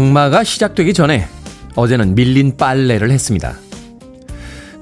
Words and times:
장마가 0.00 0.44
시작되기 0.44 0.94
전에 0.94 1.28
어제는 1.76 2.14
밀린 2.14 2.56
빨래를 2.56 3.10
했습니다. 3.10 3.54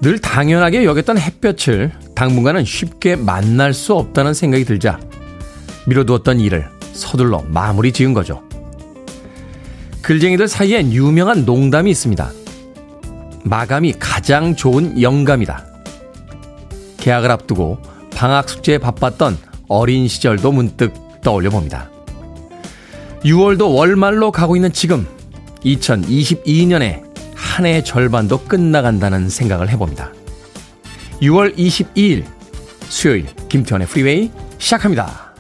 늘 0.01 0.21
당연하게 0.21 0.85
여겼던 0.85 1.19
햇볕을 1.19 1.91
당분간은 2.15 2.65
쉽게 2.65 3.17
만날 3.17 3.75
수 3.75 3.95
없다는 3.95 4.33
생각이 4.33 4.65
들자 4.65 5.01
미뤄두었던 5.89 6.39
일을 6.39 6.69
서둘러 6.93 7.43
마무리 7.49 7.91
지은 7.91 8.15
거죠. 8.15 8.45
글쟁이들 10.03 10.47
사이엔 10.47 10.93
유명한 10.93 11.45
농담이 11.45 11.91
있습니다. 11.91 12.31
마감이 13.43 13.95
가장 13.99 14.55
좋은 14.55 15.03
영감이다. 15.03 15.67
계약을 16.99 17.29
앞두고 17.33 17.79
방학 18.15 18.49
숙제에 18.49 18.79
바빴던 18.79 19.37
어린 19.67 20.07
시절도 20.07 20.53
문득 20.53 20.95
떠올려 21.23 21.51
봅니다. 21.51 21.91
6월도 23.25 23.75
월말로 23.75 24.31
가고 24.31 24.57
있는 24.57 24.73
지금 24.73 25.07
2022년에 25.65 27.03
한 27.35 27.67
해의 27.67 27.85
절반도 27.85 28.45
끝나간다는 28.45 29.29
생각을 29.29 29.69
해봅니다. 29.71 30.13
6월 31.21 31.57
22일 31.57 32.25
수요일 32.83 33.27
김태훈의 33.49 33.89
프리웨이 33.89 34.31
시작합니다. 34.59 35.35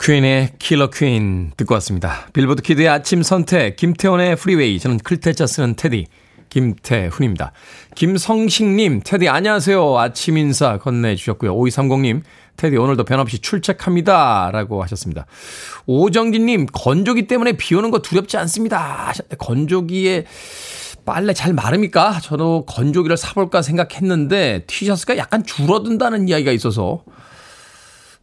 퀸의 0.00 0.52
Killer 0.58 0.88
Queen 0.88 1.52
듣고 1.56 1.74
왔습니다. 1.74 2.26
빌보드 2.32 2.62
kid의 2.62 2.88
아침 2.88 3.22
선택 3.22 3.76
김태훈의 3.76 4.36
프리웨이 4.36 4.78
저는 4.78 4.98
클 4.98 5.19
태 5.19 5.35
자 5.35 5.46
쓰는 5.46 5.74
테디 5.74 6.06
김태훈입니다. 6.50 7.52
김성식님 7.94 9.00
테디 9.04 9.28
안녕하세요. 9.28 9.98
아침 9.98 10.36
인사 10.36 10.78
건네주셨고요. 10.78 11.56
5230님 11.56 12.22
테디 12.56 12.76
오늘도 12.76 13.04
변함없이 13.04 13.38
출첵합니다. 13.38 14.50
라고 14.52 14.82
하셨습니다. 14.82 15.24
오정진님, 15.86 16.66
건조기 16.66 17.26
때문에 17.26 17.52
비 17.52 17.74
오는 17.74 17.90
거 17.90 18.00
두렵지 18.00 18.36
않습니다. 18.36 19.12
건조기에 19.38 20.26
빨래 21.06 21.32
잘 21.32 21.54
마릅니까? 21.54 22.20
저도 22.20 22.66
건조기를 22.66 23.16
사볼까 23.16 23.62
생각했는데 23.62 24.64
티셔츠가 24.66 25.16
약간 25.16 25.42
줄어든다는 25.44 26.28
이야기가 26.28 26.52
있어서 26.52 27.02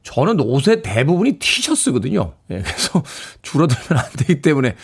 저는 0.08 0.40
옷의 0.40 0.84
대부분이 0.84 1.34
티셔츠거든요. 1.34 2.32
예, 2.50 2.62
그래서 2.62 3.04
줄어들면 3.44 4.02
안 4.02 4.10
되기 4.18 4.42
때문에 4.42 4.76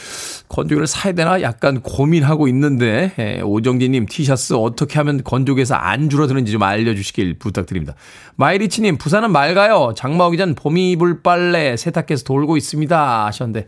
건조기를 0.49 0.85
사야 0.85 1.13
되나 1.13 1.41
약간 1.41 1.81
고민하고 1.81 2.49
있는데 2.49 3.13
예, 3.17 3.39
오정진님 3.41 4.07
티셔츠 4.07 4.53
어떻게 4.53 4.99
하면 4.99 5.23
건조기에서 5.23 5.75
안 5.75 6.09
줄어드는지 6.09 6.51
좀 6.51 6.61
알려주시길 6.61 7.35
부탁드립니다. 7.35 7.95
마이리치님 8.35 8.97
부산은 8.97 9.31
맑아요. 9.31 9.93
장마 9.95 10.25
오기 10.25 10.35
전 10.35 10.55
봄이 10.55 10.91
이불 10.91 11.21
빨래 11.21 11.77
세탁기에서 11.77 12.25
돌고 12.25 12.57
있습니다 12.57 13.25
하셨는데 13.27 13.65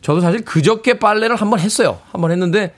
저도 0.00 0.20
사실 0.20 0.46
그저께 0.46 0.98
빨래를 0.98 1.36
한번 1.36 1.60
했어요. 1.60 2.00
한번 2.10 2.30
했는데 2.30 2.72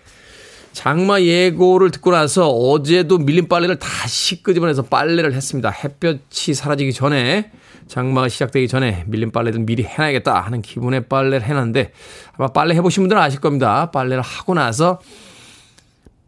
장마 0.72 1.20
예고를 1.20 1.92
듣고 1.92 2.10
나서 2.10 2.48
어제도 2.48 3.18
밀린 3.18 3.48
빨래를 3.48 3.78
다시 3.78 4.42
끄집어내서 4.42 4.82
빨래를 4.82 5.34
했습니다. 5.34 5.70
햇볕이 5.70 6.54
사라지기 6.54 6.92
전에 6.92 7.52
장마가 7.88 8.28
시작되기 8.28 8.68
전에 8.68 9.04
밀린 9.06 9.30
빨래들 9.30 9.60
미리 9.60 9.82
해놔야겠다 9.82 10.40
하는 10.40 10.62
기분의 10.62 11.06
빨래를 11.08 11.42
해놨는데 11.42 11.92
아마 12.36 12.48
빨래 12.48 12.74
해보신 12.74 13.04
분들은 13.04 13.20
아실 13.20 13.40
겁니다. 13.40 13.90
빨래를 13.90 14.22
하고 14.22 14.54
나서 14.54 15.00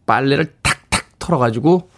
빨래를 0.07 0.55
탁탁 0.63 1.19
털어가지고 1.19 1.91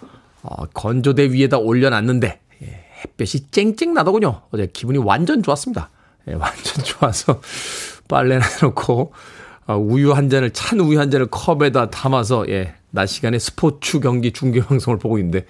어, 0.42 0.66
건조대 0.66 1.30
위에다 1.32 1.58
올려놨는데 1.58 2.40
예, 2.62 2.84
햇볕이 3.04 3.50
쨍쨍 3.50 3.94
나더군요. 3.94 4.42
어제 4.50 4.68
기분이 4.72 4.98
완전 4.98 5.42
좋았습니다. 5.42 5.90
예, 6.28 6.34
완전 6.34 6.84
좋아서 6.84 7.40
빨래를 8.08 8.42
해놓고 8.42 9.12
어, 9.66 9.76
우유 9.76 10.12
한 10.12 10.28
잔을 10.28 10.50
찬 10.50 10.80
우유 10.80 10.98
한 10.98 11.10
잔을 11.10 11.26
컵에다 11.26 11.90
담아서 11.90 12.46
예, 12.48 12.74
낮 12.90 13.06
시간에 13.06 13.38
스포츠 13.38 14.00
경기 14.00 14.32
중계 14.32 14.60
방송을 14.60 14.98
보고 14.98 15.18
있는데 15.18 15.46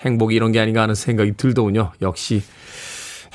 행복이 0.00 0.34
이런 0.34 0.52
게 0.52 0.60
아닌가 0.60 0.82
하는 0.82 0.94
생각이 0.94 1.32
들더군요. 1.36 1.92
역시 2.02 2.42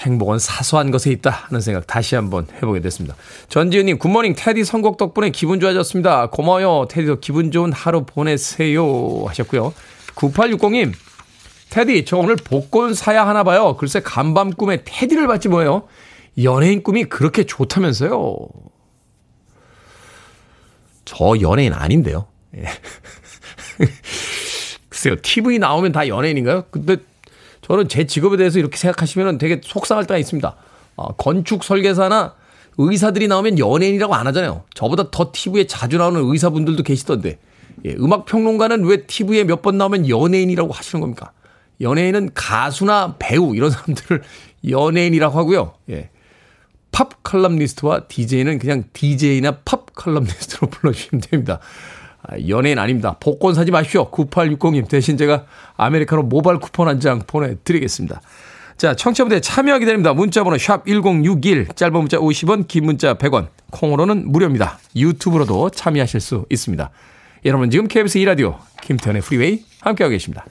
행복은 0.02 0.40
사소한 0.40 0.92
것에 0.92 1.12
있다 1.12 1.30
하는 1.30 1.62
생각 1.62 1.88
다시 1.88 2.16
한번 2.16 2.48
해보게 2.56 2.82
됐습니다. 2.82 3.16
전지은님, 3.50 4.00
굿모닝 4.00 4.36
테디 4.36 4.64
선곡 4.64 4.98
덕분에 4.98 5.30
기분 5.30 5.60
좋아졌습니다. 5.60 6.28
고마워요. 6.28 6.88
테디도 6.90 7.20
기분 7.20 7.52
좋은 7.52 7.72
하루 7.72 8.06
보내세요. 8.06 9.26
하셨고요. 9.28 9.74
9860님, 10.16 10.94
테디, 11.70 12.06
저 12.06 12.18
오늘 12.18 12.36
복권 12.36 12.94
사야 12.94 13.28
하나 13.28 13.44
봐요. 13.44 13.78
글쎄, 13.78 14.02
간밤 14.02 14.52
꿈에 14.52 14.84
테디를 14.84 15.28
봤지 15.28 15.48
뭐예요. 15.48 15.88
연예인 16.44 16.84
꿈이 16.84 17.06
그렇게 17.06 17.46
좋다면서요. 17.46 18.38
저 21.06 21.34
연예인 21.42 21.74
아닌데요. 21.74 22.28
예. 22.58 22.64
글쎄요, 24.90 25.16
TV 25.22 25.60
나오면 25.60 25.92
다 25.92 26.08
연예인인가요? 26.08 26.66
근데 26.72 26.98
저는 27.62 27.88
제 27.88 28.06
직업에 28.06 28.38
대해서 28.38 28.60
이렇게 28.60 28.78
생각하시면 28.78 29.38
되게 29.38 29.62
속상할 29.64 30.06
때가 30.08 30.18
있습니다. 30.18 30.56
어, 30.96 31.08
건축 31.16 31.64
설계사나 31.64 32.36
의사들이 32.78 33.28
나오면 33.28 33.60
연예인이라고 33.60 34.16
안 34.16 34.28
하잖아요. 34.28 34.64
저보다 34.74 35.12
더 35.12 35.32
TV에 35.34 35.68
자주 35.68 35.98
나오는 35.98 36.20
의사분들도 36.24 36.84
계시던데. 36.84 37.40
예, 37.86 37.96
음악 38.00 38.26
평론가는 38.26 38.84
왜 38.86 39.06
TV에 39.06 39.44
몇 39.44 39.62
번 39.62 39.78
나오면 39.78 40.10
연예인이라고 40.10 40.72
하시는 40.74 41.02
겁니까? 41.02 41.32
연예인은 41.80 42.32
가수나 42.34 43.16
배우 43.20 43.56
이런 43.56 43.72
사람들을 43.72 44.22
연예인이라고 44.70 45.38
하고요. 45.38 45.74
예. 45.90 46.10
팝 46.92 47.24
칼럼니스트와 47.24 48.08
DJ는 48.08 48.60
그냥 48.60 48.84
DJ나 48.94 49.60
팝 49.64 49.94
칼럼니스트로 49.96 50.68
불러주시면 50.70 51.22
됩니다. 51.22 51.60
아, 52.24 52.36
연예인 52.48 52.78
아닙니다. 52.80 53.16
복권 53.20 53.54
사지 53.56 53.72
마십시오. 53.72 54.09
9860님 54.12 54.88
대신 54.88 55.18
제가 55.18 55.46
아메리카노 55.78 56.24
모바일 56.24 56.59
쿠폰 56.59 56.88
한 56.88 57.00
장 57.00 57.20
보내드리겠습니다. 57.26 58.22
자, 58.78 58.96
청취자분들 58.96 59.42
참여 59.42 59.78
기다립니다. 59.80 60.14
문자번호 60.14 60.58
샵 60.58 60.86
1061, 60.86 61.68
짧은 61.76 61.94
문자 61.94 62.18
50원, 62.18 62.68
긴 62.68 62.86
문자 62.86 63.14
100원, 63.16 63.48
콩으로는 63.72 64.32
무료입니다. 64.32 64.80
유튜브로도 64.96 65.70
참여하실 65.72 66.20
수 66.20 66.46
있습니다. 66.50 66.90
여러분 67.46 67.70
지금 67.72 67.88
KBS 67.88 68.20
2라디오 68.20 68.58
김태현의 68.82 69.22
프리웨이 69.24 69.64
함께하고 69.82 70.12
계십니다. 70.12 70.46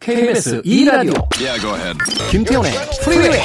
KBS 0.00 0.62
2라디오 0.62 1.26
yeah, 1.40 1.94
김태현의 2.30 2.72
프리웨이 3.04 3.40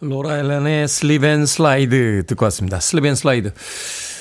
로라 0.00 0.38
엘렌의 0.38 0.86
and 1.24 1.46
Slide 1.46 2.24
듣고 2.26 2.44
왔습니다. 2.44 2.78
and 3.04 3.14
Slide. 3.16 3.52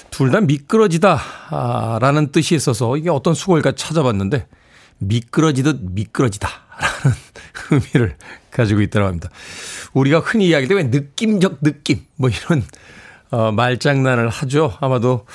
둘 0.10 0.32
다 0.32 0.42
미끄러지다 0.42 1.22
아, 1.50 2.00
라는 2.02 2.32
뜻이 2.32 2.56
있어서 2.56 2.98
이게 2.98 3.12
어떤 3.12 3.36
숙어일까 3.36 3.74
찾아봤는데 3.74 4.48
미끄러지듯 4.98 5.80
미끄러지다 5.82 6.50
라는 6.80 7.18
의미를 7.94 8.18
가지고 8.50 8.82
있다고 8.82 9.06
합니다. 9.06 9.30
우리가 9.94 10.20
흔히 10.20 10.48
이야기할 10.48 10.68
때왜 10.70 10.84
느낌적 10.86 11.62
느낌 11.62 12.04
뭐 12.16 12.30
이런 12.32 12.64
어, 13.30 13.52
말장난을 13.52 14.30
하죠. 14.30 14.76
아마도 14.80 15.28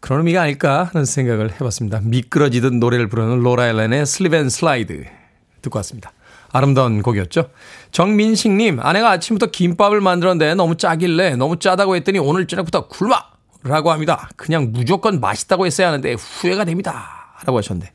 그런 0.00 0.20
의미가 0.20 0.42
아닐까 0.42 0.90
하는 0.92 1.06
생각을 1.06 1.52
해봤습니다. 1.54 2.00
미끄러지듯 2.04 2.74
노래를 2.74 3.08
부르는 3.08 3.38
로라 3.40 3.68
엘렌의 3.68 4.00
and 4.00 4.48
Slide 4.50 5.04
듣고 5.62 5.78
왔습니다. 5.78 6.12
아름다운 6.52 7.02
곡이었죠. 7.02 7.50
정민식님, 7.92 8.80
아내가 8.80 9.10
아침부터 9.10 9.46
김밥을 9.46 10.00
만들었는데 10.00 10.54
너무 10.54 10.76
짜길래 10.76 11.36
너무 11.36 11.58
짜다고 11.58 11.96
했더니 11.96 12.18
오늘 12.18 12.46
저녁부터 12.46 12.88
굶어! 12.88 13.16
라고 13.62 13.92
합니다. 13.92 14.30
그냥 14.36 14.72
무조건 14.72 15.20
맛있다고 15.20 15.66
했어야 15.66 15.88
하는데 15.88 16.14
후회가 16.14 16.64
됩니다. 16.64 17.34
라고 17.44 17.58
하셨는데. 17.58 17.92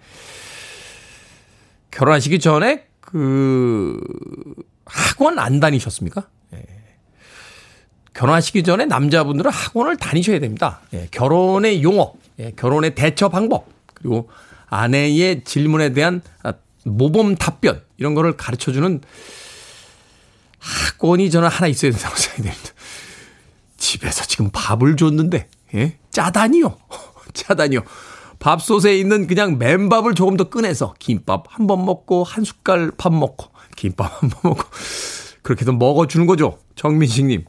결혼하시기 1.92 2.40
전에 2.40 2.86
그 3.00 4.00
학원 4.86 5.40
안 5.40 5.60
다니셨습니까? 5.60 6.28
예. 6.54 6.64
결혼하시기 8.14 8.64
전에 8.64 8.86
남자분들은 8.86 9.50
학원을 9.50 9.98
다니셔야 9.98 10.40
됩니다. 10.40 10.82
예. 10.94 11.08
결혼의 11.10 11.82
용어, 11.82 12.14
예. 12.40 12.52
결혼의 12.56 12.94
대처 12.94 13.30
방법, 13.30 13.68
그리고 13.94 14.30
아내의 14.68 15.44
질문에 15.46 15.94
대한 15.94 16.22
모범 16.86 17.36
답변 17.36 17.84
이런 17.98 18.14
거를 18.14 18.38
가르쳐 18.38 18.72
주는 18.72 19.02
학원이 20.60 21.30
저는 21.30 21.50
하나 21.50 21.68
있어야 21.68 21.92
된다고 21.92 22.16
생각이 22.18 22.44
됩니다. 22.44 22.70
집에서 23.78 24.24
지금 24.26 24.50
밥을 24.52 24.96
줬는데, 24.96 25.50
예? 25.76 25.98
짜다니요. 26.12 26.78
짜다니요. 27.34 27.82
밥솥에 28.40 28.98
있는 28.98 29.28
그냥 29.28 29.58
맨밥을 29.58 30.14
조금 30.16 30.38
더 30.38 30.50
꺼내서 30.50 30.94
김밥 31.00 31.46
한 31.50 31.68
번 31.68 31.86
먹고 31.86 32.24
한 32.24 32.44
숟갈 32.44 32.92
밥 32.98 33.14
먹고 33.14 33.50
김밥 33.76 34.22
한 34.22 34.30
번 34.30 34.52
먹고 34.52 34.64
그렇게도 35.42 35.74
먹어주는 35.74 36.26
거죠. 36.26 36.60
정민식님. 36.76 37.46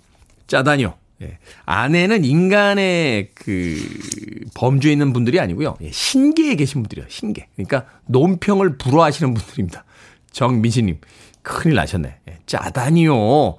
짜다니요. 0.46 0.94
예. 1.22 1.38
아내는 1.64 2.24
인간의 2.24 3.30
그 3.34 3.76
범주에 4.54 4.92
있는 4.92 5.12
분들이 5.12 5.40
아니고요. 5.40 5.76
예. 5.80 5.90
신계에 5.90 6.56
계신 6.56 6.82
분들이요. 6.82 7.06
신계. 7.08 7.48
그러니까 7.56 7.86
논평을 8.06 8.76
불허하시는 8.78 9.32
분들입니다. 9.34 9.84
정민식님. 10.32 10.98
큰일 11.42 11.76
나셨네. 11.76 12.16
예. 12.28 12.38
짜다니요. 12.46 13.56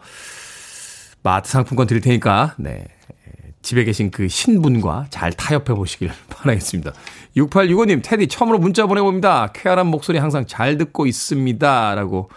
마트 1.23 1.49
상품권 1.49 1.87
드릴 1.87 2.01
테니까, 2.01 2.55
네. 2.57 2.85
집에 3.61 3.83
계신 3.83 4.11
그 4.11 4.29
신분과 4.29 5.07
잘 5.09 5.33
타협해 5.33 5.73
보시길 5.73 6.09
바라겠습니다. 6.29 6.93
6865님, 7.35 8.01
테디 8.01 8.27
처음으로 8.27 8.59
문자 8.59 8.85
보내봅니다. 8.85 9.51
쾌활한 9.53 9.87
목소리 9.87 10.19
항상 10.19 10.45
잘 10.45 10.77
듣고 10.77 11.05
있습니다. 11.05 11.95
라고 11.95 12.29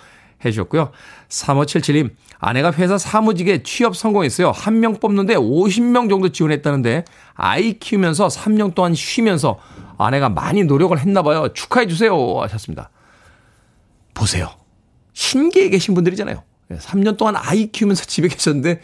해주셨고요. 0.44 0.90
3577님, 1.28 2.10
아내가 2.38 2.72
회사 2.72 2.96
사무직에 2.98 3.62
취업 3.62 3.96
성공했어요. 3.96 4.50
한 4.50 4.80
명 4.80 4.94
뽑는데 4.98 5.34
50명 5.36 6.08
정도 6.08 6.30
지원했다는데 6.30 7.04
아이 7.34 7.74
키우면서 7.78 8.28
3년 8.28 8.74
동안 8.74 8.94
쉬면서 8.94 9.58
아내가 9.98 10.28
많이 10.30 10.64
노력을 10.64 10.98
했나 10.98 11.22
봐요. 11.22 11.52
축하해 11.52 11.86
주세요. 11.86 12.14
하셨습니다. 12.40 12.90
보세요. 14.14 14.50
신기에 15.12 15.68
계신 15.68 15.94
분들이잖아요. 15.94 16.42
3년 16.70 17.16
동안 17.18 17.36
아이 17.36 17.66
키우면서 17.66 18.04
집에 18.04 18.28
계셨는데 18.28 18.80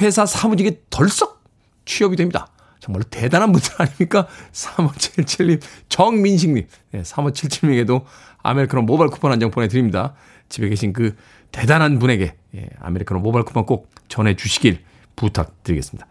회사 0.00 0.26
사무직에 0.26 0.82
덜썩 0.90 1.42
취업이 1.86 2.16
됩니다. 2.16 2.48
정말로 2.86 3.02
대단한 3.10 3.50
분들 3.52 3.70
아닙니까? 3.78 4.28
3577님, 4.52 5.60
정민식님, 5.88 6.66
네, 6.92 7.02
3577님에게도 7.02 8.04
아메리카노 8.42 8.82
모바일 8.82 9.10
쿠폰 9.10 9.32
한 9.32 9.40
장 9.40 9.50
보내드립니다. 9.50 10.14
집에 10.48 10.68
계신 10.68 10.92
그 10.92 11.16
대단한 11.50 11.98
분에게 11.98 12.36
예, 12.54 12.68
아메리카노 12.80 13.20
모바일 13.20 13.44
쿠폰 13.44 13.66
꼭 13.66 13.90
전해주시길 14.08 14.84
부탁드리겠습니다. 15.16 16.06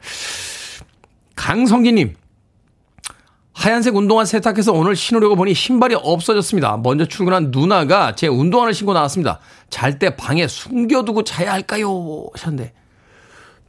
강성기님, 1.35 2.15
하얀색 3.53 3.95
운동화 3.95 4.25
세탁해서 4.25 4.73
오늘 4.73 4.95
신으려고 4.97 5.35
보니 5.37 5.53
신발이 5.53 5.95
없어졌습니다. 5.95 6.77
먼저 6.83 7.05
출근한 7.05 7.51
누나가 7.51 8.15
제 8.15 8.27
운동화를 8.27 8.73
신고 8.73 8.93
나왔습니다. 8.93 9.39
잘 9.69 9.97
때 9.97 10.15
방에 10.17 10.45
숨겨두고 10.47 11.23
자야 11.23 11.53
할까요? 11.53 12.25
하셨는데, 12.33 12.73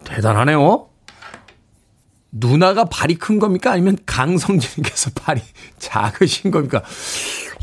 대단하네요. 0.04 0.88
누나가 2.38 2.84
발이 2.84 3.16
큰 3.16 3.38
겁니까? 3.38 3.72
아니면 3.72 3.98
강성진님께서 4.06 5.10
발이 5.16 5.40
작으신 5.78 6.50
겁니까? 6.50 6.82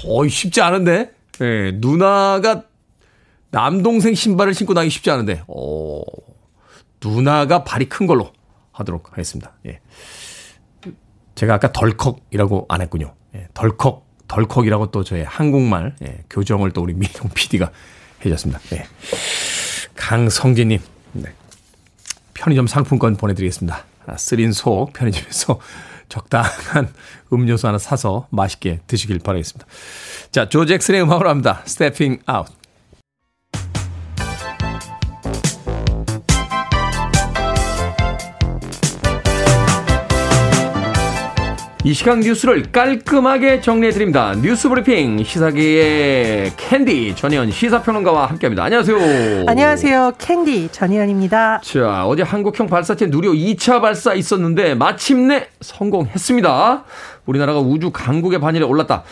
어이, 0.06 0.30
쉽지 0.30 0.62
않은데? 0.62 1.14
예, 1.42 1.46
네, 1.46 1.72
누나가 1.76 2.64
남동생 3.52 4.16
신발을 4.16 4.54
신고 4.54 4.74
나기 4.74 4.90
쉽지 4.90 5.12
않은데, 5.12 5.44
어, 5.48 6.02
누나가 7.04 7.64
발이 7.64 7.90
큰 7.90 8.08
걸로 8.08 8.32
하도록 8.72 9.12
하겠습니다. 9.12 9.54
예. 9.68 9.80
제가 11.36 11.56
아까 11.56 11.72
덜컥이라고 11.72 12.66
안 12.70 12.82
했군요. 12.82 13.14
예, 13.36 13.48
덜컥, 13.54 14.06
덜컥이라고 14.28 14.92
또 14.92 15.04
저의 15.04 15.24
한국말, 15.24 15.96
예, 16.04 16.24
교정을 16.30 16.72
또 16.72 16.82
우리 16.82 16.94
민용 16.94 17.30
PD가 17.34 17.72
해줬습니다. 18.26 18.60
예. 18.74 18.86
강성진님, 19.96 20.80
네. 21.14 21.34
편의점 22.34 22.68
상품권 22.68 23.16
보내드리겠습니다. 23.16 23.86
아, 24.06 24.18
쓰린 24.18 24.52
속 24.52 24.94
편의점에서 24.94 25.60
적당한 26.10 26.94
음료수 27.32 27.68
하나 27.68 27.78
사서 27.78 28.28
맛있게 28.30 28.82
드시길 28.88 29.20
바라겠습니다. 29.20 29.66
자, 30.32 30.50
조 30.50 30.66
잭슨의 30.66 31.02
음악으로 31.02 31.30
합니다. 31.30 31.64
Stepping 31.66 32.22
Out. 32.30 32.52
이 41.86 41.94
시간 41.94 42.22
뉴스를 42.22 42.72
깔끔하게 42.72 43.60
정리해드립니다. 43.60 44.34
뉴스 44.42 44.70
브리핑 44.70 45.22
시사계의 45.22 46.54
캔디 46.56 47.14
전혜연 47.14 47.52
시사평론가와 47.52 48.28
함께합니다. 48.28 48.64
안녕하세요. 48.64 49.44
안녕하세요. 49.48 50.14
캔디 50.18 50.70
전혜연입니다. 50.72 51.60
자, 51.62 52.06
어제 52.08 52.24
한국형 52.24 52.68
발사체 52.68 53.08
누리호 53.08 53.34
2차 53.34 53.82
발사 53.82 54.14
있었는데 54.14 54.76
마침내 54.76 55.48
성공했습니다. 55.60 56.86
우리나라가 57.26 57.60
우주 57.60 57.92
강국의 57.92 58.40
반열에 58.40 58.66
올랐다. 58.66 59.04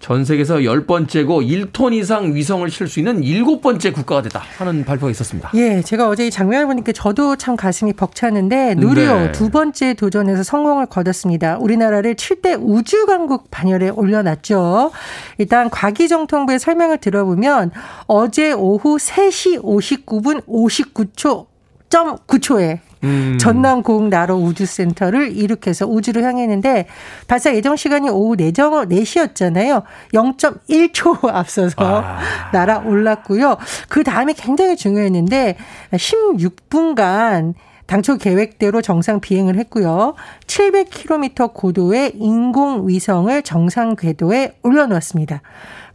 전 0.00 0.24
세계에서 0.24 0.56
10번째고 0.56 1.72
1톤 1.72 1.92
이상 1.92 2.34
위성을 2.34 2.68
실 2.70 2.88
수 2.88 3.00
있는 3.00 3.20
7번째 3.20 3.92
국가가 3.92 4.22
됐다 4.22 4.42
하는 4.56 4.84
발표가 4.84 5.10
있었습니다. 5.10 5.50
예, 5.54 5.82
제가 5.82 6.08
어제 6.08 6.26
이 6.26 6.30
장면을 6.30 6.66
보니까 6.66 6.92
저도 6.92 7.36
참 7.36 7.56
가슴이 7.56 7.92
벅차는데 7.92 8.76
누리호 8.76 9.14
네. 9.14 9.32
두 9.32 9.50
번째 9.50 9.94
도전에서 9.94 10.42
성공을 10.42 10.86
거뒀습니다. 10.86 11.58
우리나라를 11.58 12.14
7대 12.14 12.58
우주 12.60 13.04
강국 13.06 13.50
반열에 13.50 13.90
올려놨죠. 13.90 14.90
일단 15.36 15.68
과기정통부의 15.68 16.58
설명을 16.58 16.98
들어보면 16.98 17.72
어제 18.06 18.52
오후 18.52 18.96
3시 18.96 19.62
59분 19.62 20.42
59초 20.46 21.46
9초에 21.90 22.78
음. 23.04 23.38
전남 23.38 23.82
고흥 23.82 24.10
나로 24.10 24.36
우주센터를 24.36 25.36
이륙해서 25.36 25.86
우주로 25.86 26.22
향했는데 26.22 26.86
발사 27.26 27.54
예정 27.54 27.76
시간이 27.76 28.08
오후 28.08 28.36
4정, 28.36 28.90
4시였잖아요. 28.90 29.82
0.1초 30.12 31.28
앞서서 31.28 31.74
아. 31.78 32.18
날아 32.52 32.80
올랐고요. 32.80 33.56
그 33.88 34.04
다음에 34.04 34.32
굉장히 34.32 34.76
중요했는데 34.76 35.56
16분간 35.92 37.54
당초 37.88 38.18
계획대로 38.18 38.82
정상 38.82 39.18
비행을 39.18 39.56
했고요. 39.56 40.14
700km 40.46 41.54
고도의 41.54 42.12
인공위성을 42.16 43.42
정상 43.42 43.96
궤도에 43.96 44.58
올려놓았습니다. 44.62 45.40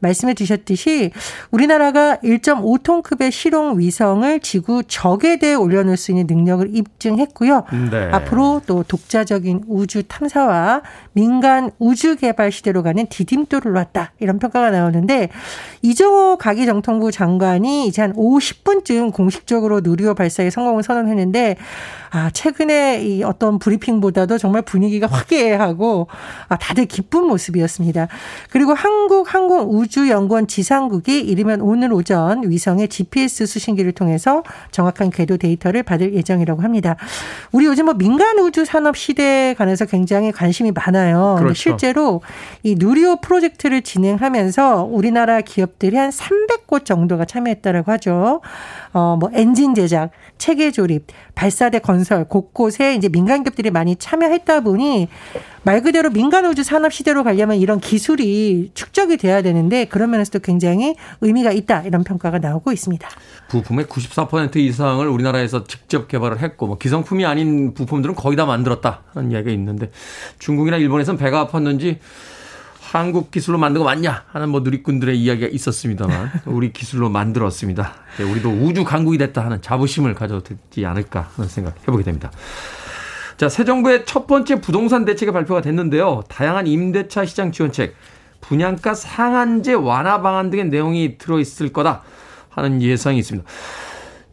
말씀해 0.04 0.36
주셨듯이 0.36 1.12
우리나라가 1.50 2.18
1.5톤급의 2.18 3.32
실용 3.32 3.80
위성을 3.80 4.40
지구 4.42 4.84
적에 4.84 5.40
대해 5.40 5.56
올려놓을 5.56 5.98
수 5.98 6.12
있는 6.12 6.28
능력을 6.28 6.76
입증했고요. 6.76 7.64
네. 7.92 8.10
앞으로 8.12 8.62
또 8.68 8.84
독자적인 8.84 9.64
우주 9.68 10.04
탐사와 10.04 10.82
민간 11.14 11.72
우주 11.80 12.16
개발 12.16 12.52
시대로 12.52 12.84
가는 12.84 13.08
디딤돌을 13.08 13.74
놨다. 13.74 14.12
이런 14.20 14.40
평가가 14.40 14.70
나오는데 14.70 15.30
이정호 15.82 16.38
가기 16.38 16.66
정통부 16.66 17.12
장관이 17.12 17.88
이제 17.88 18.02
한 18.02 18.14
50분쯤 18.14 19.14
공식적으로 19.14 19.80
누리호 19.82 20.14
발사에 20.14 20.50
성공을 20.50 20.84
선언했는데 20.84 21.58
아, 22.12 22.30
최근에 22.30 23.04
이 23.04 23.24
어떤 23.24 23.58
브리핑보다도 23.58 24.38
정말 24.38 24.62
분위기가 24.62 25.08
화기애애하고 25.08 26.08
아, 26.48 26.58
다들 26.58 26.86
기쁜 26.86 27.26
모습이었습니다. 27.26 28.08
그리고 28.52 28.76
한국 28.76 29.34
항공 29.34 29.68
우주 29.72 29.93
연구원 30.10 30.48
지상국이 30.48 31.20
이르면 31.20 31.62
오늘 31.62 31.94
오전 31.94 32.50
위성의 32.50 32.88
GPS 32.88 33.46
수신기를 33.46 33.92
통해서 33.94 34.44
정확한 34.72 35.10
궤도 35.10 35.38
데이터를 35.38 35.84
받을 35.84 36.14
예정이라고 36.14 36.62
합니다. 36.62 36.96
우리 37.52 37.66
요즘 37.66 37.86
뭐 37.86 37.94
민간 37.94 38.40
우주 38.40 38.66
산업 38.66 38.98
시대에 38.98 39.54
관해서 39.54 39.86
굉장히 39.86 40.32
관심이 40.32 40.72
많아요. 40.72 41.36
그렇죠. 41.40 41.54
실제로 41.54 42.22
이 42.64 42.76
누리호 42.78 43.22
프로젝트를 43.22 43.82
진행하면서 43.82 44.90
우리나라 44.92 45.42
기업들이 45.42 45.98
한 45.98 46.10
300곳 46.10 46.86
정도가 46.86 47.26
참여했다라고 47.26 47.92
하죠. 47.94 48.42
어, 48.94 49.18
뭐 49.20 49.30
엔진 49.34 49.74
제작, 49.76 50.12
체계 50.38 50.72
조립, 50.72 51.08
발사대 51.36 51.80
건설 51.80 52.26
곳곳에 52.26 52.96
이제 52.96 53.10
민간 53.10 53.44
기업들이 53.44 53.72
많이 53.72 53.96
참여했다 53.96 54.62
보니 54.62 55.08
말 55.64 55.82
그대로 55.82 56.10
민간 56.10 56.46
우주 56.46 56.64
산업 56.64 56.94
시대로 56.94 57.24
가려면 57.24 57.58
이런 57.58 57.80
기술이 57.80 58.72
축적이 58.74 59.18
돼야 59.18 59.42
되는데 59.42 59.83
그런 59.86 60.12
면에서도 60.12 60.40
굉장히 60.40 60.96
의미가 61.22 61.52
있다 61.52 61.82
이런 61.84 62.04
평가가 62.04 62.40
나오고 62.40 62.72
있습니다. 62.72 63.08
부품의 63.50 63.86
94% 63.86 64.56
이상을 64.58 65.08
우리나라에서 65.08 65.64
직접 65.66 66.08
개발을 66.08 66.40
했고 66.40 66.68
뭐 66.68 66.78
기성품이 66.78 67.26
아닌 67.26 67.74
부품들은 67.74 68.16
거의 68.16 68.36
다 68.36 68.46
만들었다 68.46 69.04
하는 69.14 69.32
이야기가 69.32 69.52
있는데 69.52 69.92
중국이나 70.40 70.78
일본에서는 70.78 71.18
배가 71.18 71.48
아팠는지 71.48 72.00
한국 72.94 73.32
기술로 73.32 73.58
만든 73.58 73.80
거 73.80 73.86
맞냐 73.86 74.26
하는 74.28 74.50
뭐 74.50 74.60
누리꾼들의 74.60 75.20
이야기가 75.20 75.48
있었습니다만 75.48 76.32
우리 76.46 76.72
기술로 76.72 77.10
만들었습니다. 77.10 77.92
네, 78.18 78.24
우리도 78.24 78.50
우주 78.50 78.84
강국이 78.84 79.18
됐다 79.18 79.44
하는 79.44 79.62
자부심을 79.64 80.14
가져도 80.14 80.44
되지 80.44 80.86
않을까 80.86 81.32
하는 81.36 81.50
생각 81.50 81.76
해보게 81.82 82.04
됩니다. 82.04 82.30
자, 83.38 83.50
새 83.50 83.66
정부의 83.66 84.06
첫 84.06 84.28
번째 84.28 84.62
부동산 84.62 85.06
대책이 85.06 85.32
발표가 85.32 85.62
됐는데요. 85.62 86.22
다양한 86.28 86.68
임대차 86.68 87.26
시장 87.26 87.52
지원책, 87.52 87.96
분양가 88.44 88.94
상한제 88.94 89.74
완화 89.74 90.22
방안 90.22 90.50
등의 90.50 90.66
내용이 90.66 91.18
들어있을 91.18 91.74
거다 91.74 92.04
하는 92.50 92.82
예상이 92.82 93.18
있습니다. 93.20 93.48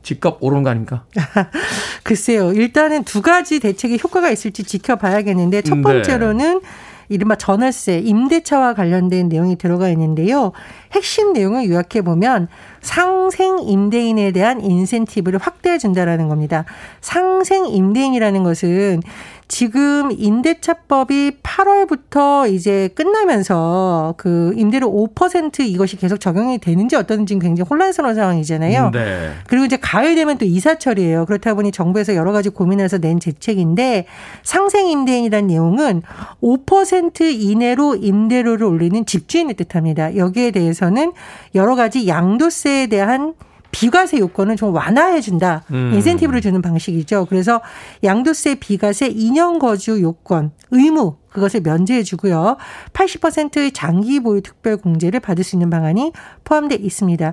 집값 0.02 0.38
오르는 0.40 0.62
거 0.62 0.70
아닙니까? 0.70 1.04
글쎄요. 2.02 2.52
일단은 2.52 3.04
두 3.04 3.22
가지 3.22 3.60
대책이 3.60 4.00
효과가 4.02 4.30
있을지 4.30 4.64
지켜봐야겠는데 4.64 5.62
첫 5.62 5.76
네. 5.76 5.82
번째로는 5.82 6.60
네. 6.60 6.68
이른바 7.10 7.34
전월세, 7.34 7.98
임대차와 7.98 8.74
관련된 8.74 9.28
내용이 9.28 9.56
들어가 9.56 9.88
있는데요. 9.90 10.52
핵심 10.92 11.32
내용을 11.32 11.68
요약해 11.68 12.02
보면 12.02 12.46
상생 12.80 13.58
임대인에 13.58 14.30
대한 14.30 14.60
인센티브를 14.60 15.40
확대해 15.40 15.76
준다라는 15.76 16.28
겁니다. 16.28 16.64
상생 17.00 17.66
임대인이라는 17.66 18.44
것은 18.44 19.02
지금 19.50 20.12
임대차법이 20.12 21.32
8월부터 21.42 22.48
이제 22.50 22.88
끝나면서 22.94 24.14
그 24.16 24.52
임대료 24.54 24.88
5% 24.88 25.58
이것이 25.66 25.96
계속 25.96 26.18
적용이 26.18 26.58
되는지 26.58 26.94
어떤지 26.94 27.36
굉장히 27.36 27.68
혼란스러운 27.68 28.14
상황이잖아요. 28.14 28.92
네. 28.92 29.32
그리고 29.48 29.64
이제 29.64 29.76
가을 29.76 30.14
되면 30.14 30.38
또 30.38 30.44
이사철이에요. 30.44 31.26
그렇다 31.26 31.54
보니 31.54 31.72
정부에서 31.72 32.14
여러 32.14 32.30
가지 32.30 32.48
고민해서 32.48 32.98
낸 32.98 33.18
대책인데 33.18 34.06
상생 34.44 34.86
임대인이라는 34.86 35.48
내용은 35.48 36.02
5% 36.40 37.20
이내로 37.20 37.96
임대료를 37.96 38.64
올리는 38.64 39.04
집주인을 39.04 39.54
뜻합니다. 39.54 40.16
여기에 40.16 40.52
대해서는 40.52 41.10
여러 41.56 41.74
가지 41.74 42.06
양도세에 42.06 42.86
대한 42.86 43.34
비과세 43.70 44.18
요건을 44.18 44.56
좀 44.56 44.74
완화해 44.74 45.20
준다. 45.20 45.64
음. 45.70 45.92
인센티브를 45.94 46.40
주는 46.40 46.60
방식이죠. 46.60 47.26
그래서 47.28 47.60
양도세 48.02 48.56
비과세 48.56 49.10
2년 49.10 49.58
거주 49.58 50.00
요건 50.02 50.52
의무 50.70 51.16
그것을 51.30 51.60
면제해 51.60 52.02
주고요. 52.02 52.56
80%의 52.92 53.72
장기 53.72 54.20
보유 54.20 54.40
특별 54.40 54.76
공제를 54.76 55.20
받을 55.20 55.44
수 55.44 55.56
있는 55.56 55.70
방안이 55.70 56.12
포함되어 56.44 56.78
있습니다. 56.80 57.32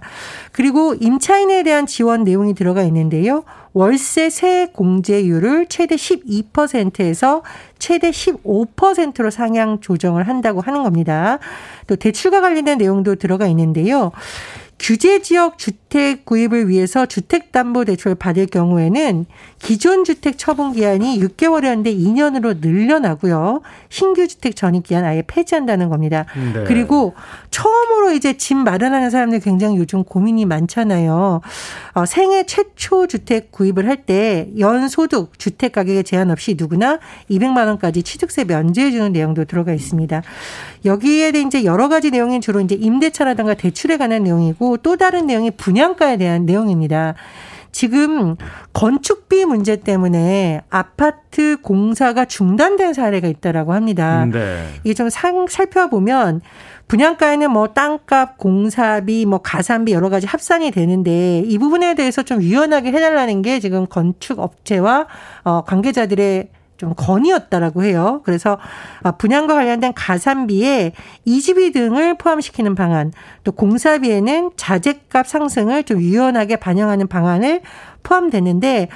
그리고 0.52 0.94
임차인에 0.94 1.64
대한 1.64 1.86
지원 1.88 2.24
내용이 2.24 2.54
들어가 2.54 2.84
있는데요. 2.84 3.44
월세 3.74 4.30
세 4.30 4.68
공제율을 4.74 5.68
최대 5.68 5.96
12%에서 5.96 7.44
최대 7.80 8.10
15%로 8.10 9.30
상향 9.30 9.80
조정을 9.82 10.28
한다고 10.28 10.62
하는 10.62 10.84
겁니다. 10.84 11.40
또 11.86 11.96
대출과 11.96 12.42
관련된 12.42 12.78
내용도 12.78 13.16
들어가 13.16 13.48
있는데요. 13.48 14.12
규제 14.80 15.22
지역 15.22 15.58
주택 15.58 16.24
구입을 16.26 16.70
위해서 16.70 17.06
주택담보대출을 17.06 18.16
받을 18.16 18.46
경우에는 18.46 19.26
기존 19.60 20.04
주택 20.04 20.38
처분 20.38 20.72
기한이 20.74 21.20
6개월이었는데 21.20 21.98
2년으로 22.00 22.60
늘려나고요. 22.62 23.62
신규 23.90 24.28
주택 24.28 24.56
전입 24.56 24.84
기한 24.86 25.04
아예 25.04 25.24
폐지한다는 25.26 25.90
겁니다. 25.90 26.26
네. 26.54 26.64
그리고 26.66 27.16
처음으로 27.50 28.14
이제 28.14 28.38
집 28.38 28.56
마련하는 28.56 29.10
사람들 29.10 29.40
굉장히 29.40 29.78
요즘 29.78 30.04
고민이 30.04 30.46
많잖아요. 30.46 31.42
어, 31.94 32.06
생애 32.06 32.44
최초 32.46 33.08
주택 33.08 33.52
구입을 33.52 33.88
할 33.88 33.98
때 34.08 34.48
연소득 34.60 35.38
주택 35.40 35.72
가격에 35.72 36.04
제한 36.04 36.30
없이 36.30 36.56
누구나 36.58 37.00
200만 37.32 37.66
원까지 37.66 38.04
취득세 38.04 38.44
면제해 38.44 38.92
주는 38.92 39.12
내용도 39.12 39.44
들어가 39.44 39.74
있습니다. 39.74 40.22
여기에 40.86 41.32
대해 41.32 41.44
이제 41.46 41.64
여러 41.64 41.90
가지 41.90 42.12
내용이 42.12 42.40
주로 42.40 42.62
이제 42.62 42.76
임대차라든가 42.76 43.56
대출에 43.56 43.98
관한 43.98 44.24
내용이고 44.24 44.67
또 44.76 44.98
다른 44.98 45.28
내용이 45.28 45.52
분양가에 45.52 46.18
대한 46.18 46.46
내용입니다. 46.46 47.16
지금 47.72 48.36
건축비 48.74 49.46
문제 49.46 49.76
때문에 49.76 50.62
아파트 50.70 51.58
공사가 51.62 52.26
중단된 52.26 52.94
사례가 52.94 53.28
있다라고 53.28 53.74
합니다. 53.74 54.26
네. 54.26 54.68
이게 54.84 54.96
좀 54.96 55.10
살펴보면 55.10 56.42
분양가에는 56.88 57.52
뭐 57.52 57.68
땅값, 57.68 58.40
공사비, 58.40 59.26
뭐 59.26 59.40
가산비 59.40 59.92
여러 59.92 60.10
가지 60.10 60.26
합산이 60.26 60.72
되는데 60.72 61.44
이 61.46 61.58
부분에 61.60 61.94
대해서 61.96 62.24
좀 62.24 62.42
유연하게 62.42 62.92
해달라는 62.94 63.44
게 63.44 63.60
지금 63.60 63.86
건축 63.86 64.40
업체와 64.40 65.06
어 65.44 65.62
관계자들의 65.62 66.50
좀 66.78 66.94
건의였다라고 66.96 67.84
해요. 67.84 68.22
그래서 68.24 68.58
아, 69.04 69.12
분양과 69.12 69.56
관련된 69.56 69.94
가산비에 69.94 70.94
이지비 71.26 71.72
등을 71.72 72.18
포함시키는 72.18 72.76
방안, 72.76 73.12
또 73.44 73.52
공사비에는 73.52 74.52
자재값 74.56 75.28
상승을 75.28 75.84
좀 75.84 76.00
유연하게 76.00 76.58
반영하는 76.58 77.08
방안을 77.08 77.62
포함됐는데, 78.04 78.90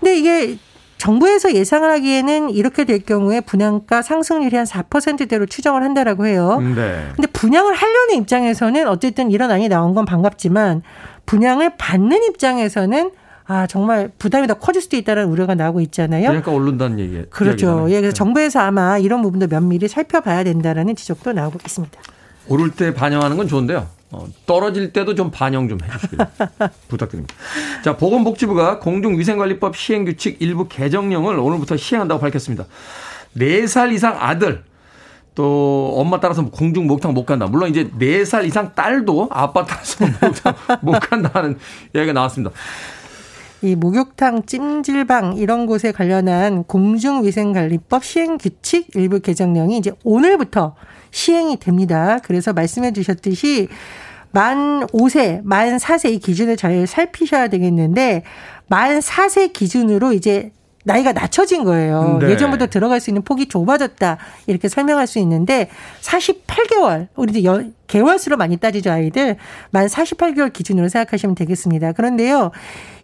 근데 0.00 0.16
이게 0.18 0.58
정부에서 0.98 1.54
예상을 1.54 1.88
하기에는 1.88 2.50
이렇게 2.50 2.84
될 2.84 2.98
경우에 3.04 3.40
분양가 3.40 4.02
상승률이 4.02 4.56
한 4.56 4.66
4%대로 4.66 5.46
추정을 5.46 5.82
한다라고 5.84 6.26
해요. 6.26 6.58
네. 6.60 7.08
근데 7.14 7.28
분양을 7.32 7.72
하려는 7.72 8.16
입장에서는 8.16 8.88
어쨌든 8.88 9.30
이런 9.30 9.52
안이 9.52 9.68
나온 9.68 9.94
건 9.94 10.04
반갑지만 10.04 10.82
분양을 11.24 11.76
받는 11.78 12.24
입장에서는 12.24 13.12
아 13.50 13.66
정말 13.66 14.10
부담이 14.18 14.46
더 14.46 14.54
커질 14.54 14.82
수도 14.82 14.98
있다는 14.98 15.24
우려가 15.24 15.54
나오고 15.54 15.80
있잖아요. 15.80 16.28
그러니까 16.28 16.52
오른다는 16.52 17.00
얘기. 17.00 17.22
그렇죠. 17.30 17.86
예, 17.88 17.94
그래서 17.94 18.08
네. 18.08 18.12
정부에서 18.12 18.60
아마 18.60 18.98
이런 18.98 19.22
부분도 19.22 19.46
면밀히 19.46 19.88
살펴봐야 19.88 20.44
된다라는 20.44 20.94
지적도 20.94 21.32
나오고 21.32 21.58
있습니다. 21.64 21.98
오를 22.48 22.70
때 22.70 22.92
반영하는 22.92 23.38
건 23.38 23.48
좋은데요. 23.48 23.86
어, 24.10 24.26
떨어질 24.44 24.92
때도 24.92 25.14
좀 25.14 25.30
반영 25.30 25.66
좀 25.68 25.78
해주시길 25.82 26.18
부탁드립니다. 26.88 27.34
자, 27.82 27.96
보건복지부가 27.96 28.80
공중위생관리법 28.80 29.76
시행규칙 29.76 30.36
일부 30.40 30.68
개정령을 30.68 31.38
오늘부터 31.38 31.78
시행한다고 31.78 32.20
밝혔습니다. 32.20 32.66
4살 33.36 33.92
이상 33.92 34.16
아들, 34.18 34.62
또 35.34 35.94
엄마 35.96 36.20
따라서 36.20 36.44
공중 36.50 36.86
목욕탕 36.86 37.14
못 37.14 37.24
간다. 37.24 37.46
물론 37.46 37.70
이제 37.70 37.88
4살 37.90 38.44
이상 38.46 38.74
딸도 38.74 39.28
아빠 39.30 39.64
따라서 39.64 40.04
목욕탕 40.04 40.54
못 40.82 40.98
간다는 40.98 41.58
이야기가 41.94 42.12
나왔습니다. 42.12 42.50
이 43.60 43.74
목욕탕, 43.74 44.46
찜질방 44.46 45.36
이런 45.36 45.66
곳에 45.66 45.90
관련한 45.90 46.62
공중위생관리법 46.64 48.04
시행 48.04 48.38
규칙 48.38 48.88
일부 48.94 49.20
개정령이 49.20 49.78
이제 49.78 49.92
오늘부터 50.04 50.76
시행이 51.10 51.58
됩니다. 51.58 52.18
그래서 52.22 52.52
말씀해 52.52 52.92
주셨듯이 52.92 53.68
만 54.30 54.86
5세, 54.88 55.40
만 55.42 55.76
4세 55.76 56.12
이 56.12 56.18
기준을 56.18 56.56
잘 56.56 56.86
살피셔야 56.86 57.48
되겠는데 57.48 58.22
만 58.68 59.00
4세 59.00 59.52
기준으로 59.52 60.12
이제 60.12 60.52
나이가 60.88 61.12
낮춰진 61.12 61.64
거예요. 61.64 62.18
네. 62.20 62.30
예전보다 62.30 62.66
들어갈 62.66 62.98
수 62.98 63.10
있는 63.10 63.22
폭이 63.22 63.46
좁아졌다. 63.48 64.16
이렇게 64.46 64.68
설명할 64.68 65.06
수 65.06 65.18
있는데 65.18 65.68
48개월, 66.00 67.08
우리 67.14 67.30
이제 67.30 67.44
여, 67.44 67.62
개월 67.86 68.18
수로 68.18 68.38
많이 68.38 68.56
따지죠, 68.56 68.90
아이들. 68.90 69.36
만 69.70 69.86
48개월 69.86 70.50
기준으로 70.50 70.88
생각하시면 70.88 71.34
되겠습니다. 71.34 71.92
그런데요. 71.92 72.52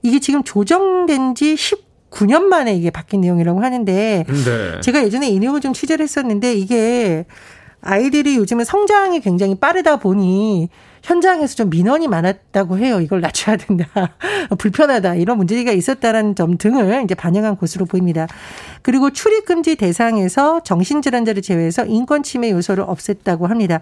이게 0.02 0.18
지금 0.18 0.42
조정된 0.42 1.34
지 1.34 1.54
19년 1.54 2.44
만에 2.44 2.74
이게 2.74 2.90
바뀐 2.90 3.20
내용이라고 3.20 3.62
하는데 3.62 4.24
네. 4.26 4.80
제가 4.80 5.04
예전에 5.04 5.28
이 5.28 5.38
내용을 5.38 5.60
좀 5.60 5.74
취재를 5.74 6.02
했었는데 6.02 6.54
이게 6.54 7.26
아이들이 7.82 8.36
요즘에 8.36 8.64
성장이 8.64 9.20
굉장히 9.20 9.56
빠르다 9.56 9.96
보니 9.96 10.70
현장에서 11.04 11.54
좀 11.54 11.70
민원이 11.70 12.08
많았다고 12.08 12.78
해요. 12.78 12.98
이걸 13.00 13.20
낮춰야 13.20 13.56
된다. 13.56 13.86
불편하다. 14.58 15.16
이런 15.16 15.36
문제가 15.36 15.70
있었다는 15.70 16.34
점 16.34 16.56
등을 16.56 17.02
이제 17.04 17.14
반영한 17.14 17.58
것으로 17.58 17.84
보입니다. 17.84 18.26
그리고 18.80 19.10
출입 19.10 19.44
금지 19.44 19.76
대상에서 19.76 20.62
정신질환자를 20.64 21.42
제외해서 21.42 21.84
인권 21.84 22.22
침해 22.22 22.50
요소를 22.50 22.86
없앴다고 22.86 23.46
합니다. 23.48 23.80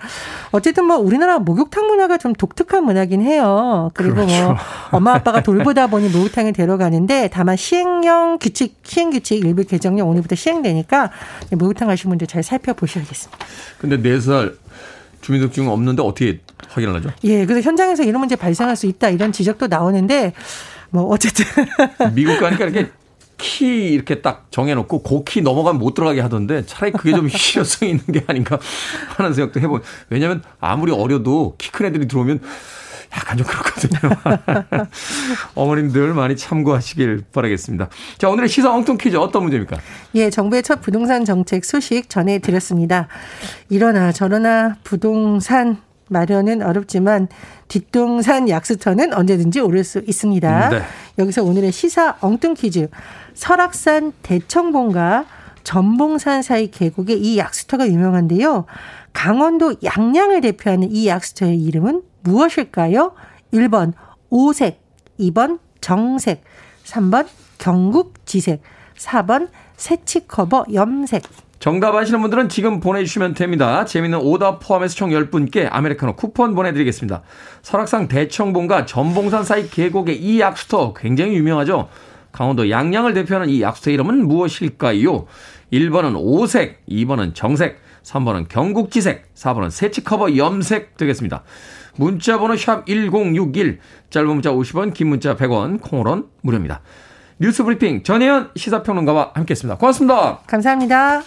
어쨌든 0.51 0.85
뭐 0.85 0.97
우리나라 0.97 1.39
목욕탕 1.39 1.87
문화가 1.87 2.19
좀 2.19 2.33
독특한 2.33 2.85
문화긴 2.85 3.23
해요. 3.23 3.93
그리고 3.95 4.17
뭐 4.17 4.27
그렇죠. 4.27 4.45
뭐 4.45 4.57
엄마 4.91 5.15
아빠가 5.15 5.45
돌보다 5.45 5.87
보니 5.87 6.09
목욕탕에 6.09 6.51
데려가는데 6.51 7.31
다만 7.33 7.57
시행령 7.57 8.39
규칙 8.41 8.81
시행 8.83 9.11
규칙 9.11 9.45
일부 9.45 9.63
개정령 9.65 10.09
오늘부터 10.09 10.35
시행되니까 10.35 11.13
목욕탕 11.53 11.87
가신 11.87 12.11
분들 12.11 12.27
잘 12.27 12.43
살펴보셔야겠습니다. 12.43 13.47
근데 13.79 13.97
4살 13.99 14.57
주민등록증 15.23 15.69
없는데 15.69 16.03
어떻게 16.03 16.41
확인을 16.69 16.95
하죠? 16.97 17.11
예, 17.25 17.47
그래서 17.47 17.67
현장에서 17.67 18.03
이런 18.03 18.21
문제 18.21 18.37
발생할 18.37 18.77
수 18.77 18.87
있다 18.87 19.09
이런 19.09 19.33
지적도 19.33 19.67
나오는데 19.69 20.35
뭐 20.91 21.05
어쨌든 21.05 21.45
미국 22.15 22.39
가니까 22.39 22.65
이렇게 22.67 22.91
키 23.39 23.89
이렇게 23.93 24.21
딱 24.21 24.47
정해놓고 24.51 25.03
그키 25.03 25.41
넘어가면 25.41 25.81
못 25.81 25.95
들어가게 25.95 26.21
하던데 26.21 26.65
차라리 26.67 26.93
그게 26.93 27.13
좀 27.13 27.27
실효성이 27.31 27.93
있는 27.93 28.05
게 28.13 28.23
아닌가 28.27 28.59
하는 29.17 29.33
생각도 29.33 29.59
해보. 29.61 29.81
왜냐하면 30.11 30.43
아무리 30.61 30.93
어려도 30.93 31.55
키 31.59 31.71
큰 31.73 31.87
애들이 31.87 32.07
들어오면 32.07 32.41
약간 33.15 33.37
좀 33.37 33.47
그렇거든요. 33.47 34.11
어머님들 35.55 36.15
많이 36.15 36.37
참고하시길 36.37 37.25
바라겠습니다. 37.33 37.89
자, 38.19 38.29
오늘의 38.29 38.49
시사 38.49 38.73
엉뚱 38.73 38.97
퀴즈 38.97 39.17
어떤 39.17 39.43
문제입니까? 39.43 39.79
예, 40.15 40.31
정부의 40.31 40.63
첫 40.63 40.81
부동산 40.81 41.25
정책 41.25 41.65
소식 41.65 42.09
전해드렸습니다. 42.09 43.09
이러나 43.69 44.13
저러나 44.13 44.77
부동산 44.83 45.79
마련은 46.09 46.63
어렵지만 46.63 47.29
뒷동산 47.69 48.49
약수터는 48.49 49.15
언제든지 49.15 49.61
오를 49.61 49.83
수 49.83 50.03
있습니다. 50.07 50.69
네. 50.69 50.83
여기서 51.19 51.43
오늘의 51.43 51.73
시사 51.73 52.17
엉뚱 52.21 52.55
퀴즈. 52.55 52.89
설악산 53.35 54.13
대청봉과 54.23 55.25
전봉산 55.65 56.43
사이 56.43 56.71
계곡에 56.71 57.15
이 57.15 57.39
약수터가 57.39 57.89
유명한데요. 57.89 58.67
강원도 59.13 59.75
양양을 59.83 60.41
대표하는 60.43 60.91
이 60.91 61.07
약수터의 61.07 61.61
이름은 61.63 62.03
무엇일까요? 62.23 63.13
1번 63.53 63.93
오색, 64.31 64.81
2번 65.19 65.59
정색, 65.81 66.43
3번 66.85 67.27
경국지색, 67.59 68.63
4번 68.97 69.49
새치커버 69.77 70.67
염색. 70.73 71.23
정답 71.59 71.95
아시는 71.95 72.21
분들은 72.23 72.49
지금 72.49 72.81
보내주시면 72.81 73.35
됩니다. 73.35 73.85
재미있는 73.85 74.19
오답 74.19 74.59
포함해서 74.61 74.97
총 74.97 75.11
10분께 75.11 75.69
아메리카노 75.71 76.17
쿠폰 76.17 76.57
보내드리겠습니다. 76.57 77.23
설악산 77.63 78.09
대청봉과 78.09 78.87
전봉산 78.87 79.45
사이 79.45 79.69
계곡의 79.69 80.21
이 80.21 80.41
약수터 80.41 80.93
굉장히 80.95 81.35
유명하죠. 81.35 81.89
강원도 82.33 82.69
양양을 82.69 83.15
대표하는 83.15 83.49
이 83.49 83.63
약수터 83.63 83.93
이름은 83.93 84.27
무엇일까요? 84.27 85.27
1번은 85.73 86.17
오색, 86.17 86.85
2번은 86.89 87.35
정색, 87.35 87.79
3번은 88.03 88.49
경국지색, 88.49 89.33
4번은 89.35 89.71
새치커버 89.71 90.37
염색 90.37 90.97
되겠습니다. 90.97 91.45
문자 91.97 92.39
번호 92.39 92.57
샵 92.57 92.87
1061, 92.87 93.81
짧은 94.11 94.29
문자 94.29 94.51
50원, 94.51 94.95
긴 94.95 95.09
문자 95.09 95.37
100원, 95.37 95.81
콩으론 95.81 96.27
무료입니다. 96.41 96.81
뉴스 97.39 97.65
브리핑 97.65 98.03
전혜연 98.03 98.51
시사평론가와 98.57 99.33
함께했습니다. 99.35 99.79
고맙습니다. 99.79 100.39
감사합니다. 100.47 101.23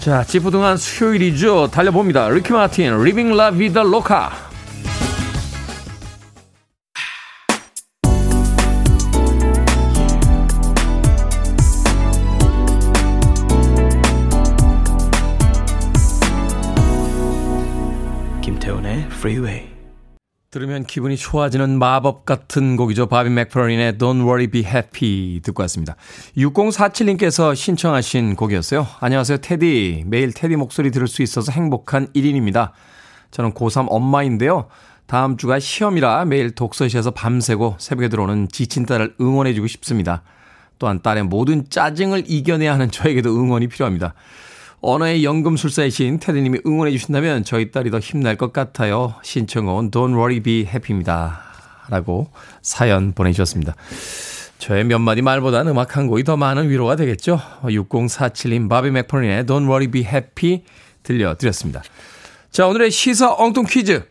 자, 0.00 0.24
찌뿌둥한 0.24 0.76
수요일이죠. 0.76 1.68
달려봅니다. 1.70 2.28
리키 2.28 2.52
마틴, 2.52 2.92
La 2.94 3.52
Vida 3.52 3.82
Loca. 3.82 4.30
김태훈 4.30 4.51
Freeway. 19.22 19.68
들으면 20.50 20.84
기분이 20.84 21.16
좋아지는 21.16 21.78
마법 21.78 22.26
같은 22.26 22.76
곡이죠. 22.76 23.06
바비 23.06 23.30
맥퍼린의 23.30 23.92
Don't 23.92 24.22
Worry 24.22 24.48
Be 24.48 24.64
Happy 24.64 25.40
듣고 25.44 25.62
왔습니다. 25.62 25.94
6047님께서 26.36 27.54
신청하신 27.54 28.34
곡이었어요. 28.34 28.84
안녕하세요 28.98 29.38
테디. 29.38 30.02
매일 30.06 30.32
테디 30.32 30.56
목소리 30.56 30.90
들을 30.90 31.06
수 31.06 31.22
있어서 31.22 31.52
행복한 31.52 32.08
1인입니다. 32.08 32.72
저는 33.30 33.52
고3 33.52 33.86
엄마인데요. 33.90 34.66
다음 35.06 35.36
주가 35.36 35.60
시험이라 35.60 36.24
매일 36.24 36.50
독서실에서 36.50 37.12
밤새고 37.12 37.76
새벽에 37.78 38.08
들어오는 38.08 38.48
지친 38.48 38.86
딸을 38.86 39.14
응원해주고 39.20 39.68
싶습니다. 39.68 40.24
또한 40.80 41.00
딸의 41.00 41.22
모든 41.26 41.70
짜증을 41.70 42.24
이겨내야 42.26 42.74
하는 42.74 42.90
저에게도 42.90 43.30
응원이 43.30 43.68
필요합니다. 43.68 44.14
언어의 44.84 45.24
연금술사이신 45.24 46.18
테드님이 46.18 46.58
응원해 46.66 46.90
주신다면 46.90 47.44
저희 47.44 47.70
딸이 47.70 47.92
더 47.92 48.00
힘날 48.00 48.36
것 48.36 48.52
같아요. 48.52 49.14
신청은 49.22 49.92
Don't 49.92 50.12
Worry 50.12 50.40
Be 50.40 50.66
Happy입니다. 50.66 51.40
라고 51.88 52.28
사연 52.62 53.12
보내주셨습니다. 53.12 53.76
저의 54.58 54.84
몇 54.84 54.98
마디 54.98 55.22
말보다는 55.22 55.70
음악 55.70 55.96
한 55.96 56.08
곡이 56.08 56.24
더 56.24 56.36
많은 56.36 56.68
위로가 56.68 56.96
되겠죠. 56.96 57.40
6047님 57.62 58.68
바비 58.68 58.90
맥퍼린의 58.90 59.44
Don't 59.44 59.66
Worry 59.66 59.86
Be 59.86 60.02
Happy 60.02 60.64
들려드렸습니다. 61.04 61.82
자 62.50 62.66
오늘의 62.66 62.90
시사 62.90 63.34
엉뚱 63.34 63.64
퀴즈. 63.68 64.04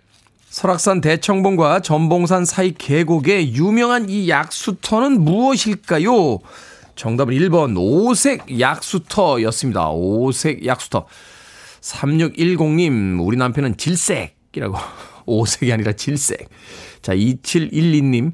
설악산 0.49 1.01
대청봉과 1.01 1.81
전봉산 1.81 2.45
사이 2.45 2.73
계곡의 2.73 3.55
유명한 3.55 4.09
이 4.09 4.29
약수터는 4.29 5.21
무엇일까요? 5.21 6.39
정답은 7.01 7.33
1번 7.33 7.75
오색 7.79 8.59
약수터였습니다. 8.59 9.89
오색 9.89 10.67
약수터. 10.67 11.07
3610님, 11.81 13.25
우리 13.25 13.37
남편은 13.37 13.77
질색이라고. 13.77 14.77
오색이 15.25 15.73
아니라 15.73 15.93
질색. 15.93 16.47
자, 17.01 17.15
2712님. 17.15 18.33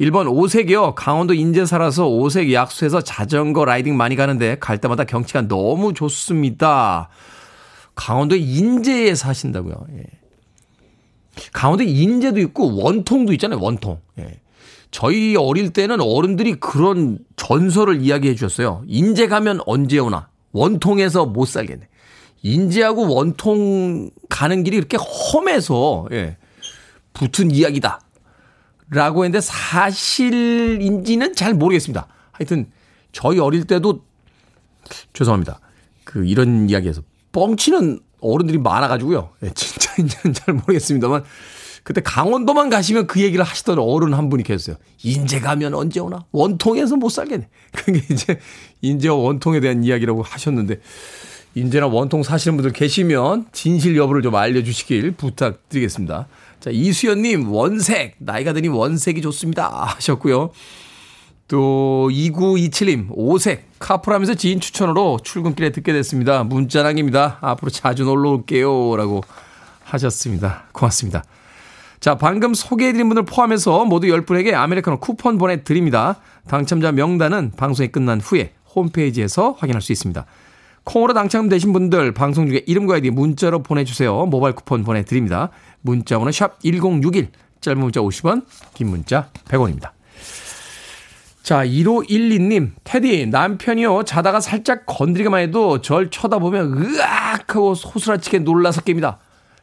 1번 0.00 0.32
오색이요. 0.32 0.94
강원도 0.94 1.34
인제 1.34 1.66
살아서 1.66 2.08
오색 2.08 2.54
약수에서 2.54 3.02
자전거 3.02 3.66
라이딩 3.66 3.94
많이 3.98 4.16
가는데 4.16 4.56
갈 4.60 4.78
때마다 4.78 5.04
경치가 5.04 5.42
너무 5.42 5.92
좋습니다. 5.92 7.10
강원도 7.94 8.34
인제에 8.34 9.14
사신다고요. 9.14 9.74
예. 9.92 10.04
강원도 11.52 11.84
인제도 11.84 12.40
있고 12.40 12.76
원통도 12.82 13.34
있잖아요. 13.34 13.60
원통. 13.60 14.00
예. 14.20 14.40
저희 14.90 15.36
어릴 15.36 15.70
때는 15.72 16.00
어른들이 16.00 16.54
그런 16.54 17.18
전설을 17.36 18.00
이야기해 18.02 18.34
주셨어요. 18.34 18.82
인제 18.86 19.28
가면 19.28 19.60
언제 19.66 19.98
오나. 19.98 20.28
원통에서 20.52 21.26
못 21.26 21.46
살겠네. 21.46 21.88
인제하고 22.42 23.12
원통 23.12 24.10
가는 24.28 24.62
길이 24.62 24.76
이렇게 24.76 24.96
험해서, 24.96 26.06
예, 26.12 26.36
붙은 27.12 27.50
이야기다. 27.50 28.00
라고 28.88 29.24
했는데 29.24 29.40
사실인지는 29.40 31.34
잘 31.34 31.54
모르겠습니다. 31.54 32.06
하여튼, 32.32 32.70
저희 33.12 33.40
어릴 33.40 33.64
때도, 33.64 34.04
죄송합니다. 35.12 35.60
그, 36.04 36.24
이런 36.24 36.70
이야기에서 36.70 37.02
뻥치는 37.32 38.00
어른들이 38.20 38.58
많아가지고요. 38.58 39.30
예, 39.42 39.50
진짜인지는 39.50 40.32
잘 40.34 40.54
모르겠습니다만, 40.54 41.24
그때 41.86 42.00
강원도만 42.00 42.68
가시면 42.68 43.06
그 43.06 43.20
얘기를 43.20 43.44
하시던 43.44 43.78
어른 43.78 44.12
한 44.12 44.28
분이 44.28 44.42
계셨어요. 44.42 44.74
인제 45.04 45.38
가면 45.38 45.72
언제 45.72 46.00
오나? 46.00 46.24
원통에서 46.32 46.96
못 46.96 47.10
살겠네. 47.10 47.48
그게 47.70 48.02
이제 48.10 48.40
인제와 48.82 49.14
원통에 49.14 49.60
대한 49.60 49.84
이야기라고 49.84 50.22
하셨는데 50.24 50.80
인제나 51.54 51.86
원통 51.86 52.24
사시는 52.24 52.56
분들 52.56 52.72
계시면 52.72 53.46
진실 53.52 53.96
여부를 53.96 54.22
좀 54.22 54.34
알려주시길 54.34 55.12
부탁드리겠습니다. 55.12 56.26
자, 56.58 56.70
이수연님, 56.70 57.52
원색. 57.52 58.16
나이가 58.18 58.52
드니 58.52 58.66
원색이 58.66 59.22
좋습니다. 59.22 59.84
하셨고요. 59.84 60.50
또 61.46 62.08
2927님, 62.10 63.10
오색. 63.10 63.64
카풀하면서 63.78 64.34
지인 64.34 64.58
추천으로 64.58 65.20
출근길에 65.22 65.70
듣게 65.70 65.92
됐습니다. 65.92 66.42
문자랑입니다. 66.42 67.38
앞으로 67.42 67.70
자주 67.70 68.02
놀러 68.02 68.30
올게요. 68.30 68.96
라고 68.96 69.22
하셨습니다. 69.84 70.64
고맙습니다. 70.72 71.22
자, 72.00 72.16
방금 72.16 72.54
소개해드린 72.54 73.08
분들 73.08 73.24
포함해서 73.24 73.84
모두 73.84 74.06
10분에게 74.08 74.54
아메리카노 74.54 75.00
쿠폰 75.00 75.38
보내드립니다. 75.38 76.16
당첨자 76.48 76.92
명단은 76.92 77.52
방송이 77.56 77.88
끝난 77.88 78.20
후에 78.20 78.52
홈페이지에서 78.74 79.52
확인할 79.58 79.82
수 79.82 79.92
있습니다. 79.92 80.24
콩으로 80.84 81.14
당첨되신 81.14 81.72
분들 81.72 82.12
방송 82.12 82.46
중에 82.46 82.62
이름과 82.66 82.94
아이디 82.94 83.10
문자로 83.10 83.62
보내주세요. 83.62 84.26
모바일 84.26 84.54
쿠폰 84.54 84.84
보내드립니다. 84.84 85.50
문자 85.80 86.18
번호 86.18 86.30
샵 86.30 86.60
1061, 86.62 87.30
짧은 87.60 87.80
문자 87.80 88.00
50원, 88.00 88.44
긴 88.74 88.88
문자 88.88 89.28
100원입니다. 89.48 89.90
자, 91.42 91.64
1512님, 91.64 92.72
테디, 92.84 93.26
남편이요, 93.26 94.02
자다가 94.02 94.40
살짝 94.40 94.84
건드리기만 94.86 95.40
해도 95.40 95.80
절 95.80 96.10
쳐다보면 96.10 96.76
으악! 96.82 97.26
하고 97.56 97.74
소스라치게 97.74 98.40
놀라서 98.40 98.82
깹니다. 98.82 99.16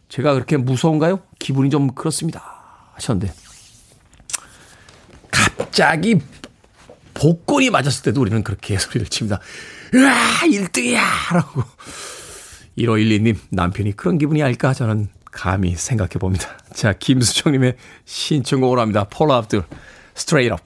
제가 0.09 0.33
그렇게 0.33 0.57
무서운가요? 0.57 1.21
기분이 1.39 1.69
좀 1.69 1.87
그렇습니다. 1.93 2.43
하셨는데. 2.93 3.33
갑자기 5.31 6.19
복권이 7.13 7.69
맞았을 7.69 8.03
때도 8.03 8.21
우리는 8.21 8.43
그렇게 8.43 8.77
소리를 8.79 9.07
칩니다. 9.07 9.39
으아! 9.93 10.41
1등이야! 10.43 11.33
라고. 11.33 11.63
1512님, 12.77 13.37
남편이 13.51 13.95
그런 13.95 14.17
기분이 14.17 14.41
알까? 14.41 14.73
저는 14.73 15.09
감히 15.31 15.75
생각해 15.75 16.13
봅니다. 16.19 16.57
자, 16.73 16.93
김수정님의 16.93 17.75
신청곡을 18.05 18.79
합니다. 18.79 19.05
폴라 19.09 19.37
압둘, 19.37 19.63
Straight 20.15 20.53
Up. 20.53 20.59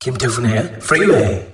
김태훈의 0.00 0.78
프리웨이 0.80 1.51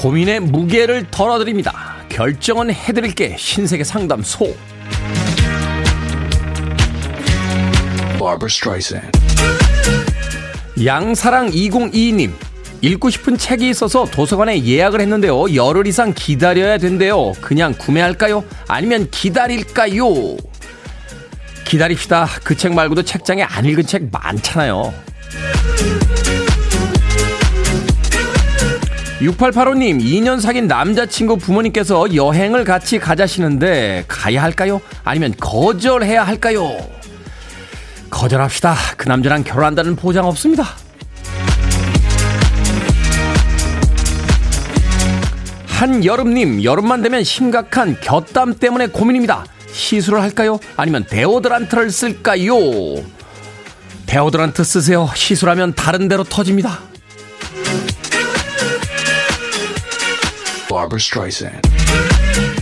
고민의 0.00 0.40
무게를 0.40 1.06
덜어드립니다. 1.10 1.96
결정은 2.08 2.72
해드릴게 2.72 3.36
신세계 3.38 3.84
상담소. 3.84 4.56
양사랑 10.82 11.50
2022님 11.50 12.32
읽고 12.80 13.10
싶은 13.10 13.36
책이 13.36 13.68
있어서 13.68 14.06
도서관에 14.06 14.64
예약을 14.64 15.02
했는데요. 15.02 15.54
열흘 15.54 15.86
이상 15.86 16.14
기다려야 16.14 16.78
된대요. 16.78 17.32
그냥 17.42 17.74
구매할까요? 17.76 18.42
아니면 18.68 19.06
기다릴까요? 19.10 20.38
기다립시다. 21.66 22.26
그 22.42 22.56
책 22.56 22.72
말고도 22.72 23.02
책장에 23.02 23.42
안 23.42 23.66
읽은 23.66 23.84
책 23.84 24.08
많잖아요. 24.10 24.94
6885님, 29.20 30.00
2년 30.00 30.40
사귄 30.40 30.66
남자친구 30.66 31.36
부모님께서 31.36 32.14
여행을 32.14 32.64
같이 32.64 32.98
가자시는데 32.98 34.04
가야 34.08 34.42
할까요? 34.42 34.80
아니면 35.04 35.34
거절해야 35.38 36.22
할까요? 36.22 36.78
거절합시다. 38.08 38.74
그 38.96 39.08
남자랑 39.08 39.44
결혼한다는 39.44 39.94
보장 39.94 40.24
없습니다. 40.24 40.64
한여름님, 45.66 46.64
여름만 46.64 47.02
되면 47.02 47.22
심각한 47.22 47.98
곁땀 48.00 48.54
때문에 48.54 48.86
고민입니다. 48.86 49.44
시술을 49.70 50.20
할까요? 50.22 50.58
아니면 50.76 51.04
데오드란트를 51.08 51.90
쓸까요? 51.90 52.54
데오드란트 54.06 54.64
쓰세요. 54.64 55.08
시술하면 55.14 55.74
다른 55.74 56.08
데로 56.08 56.24
터집니다. 56.24 56.89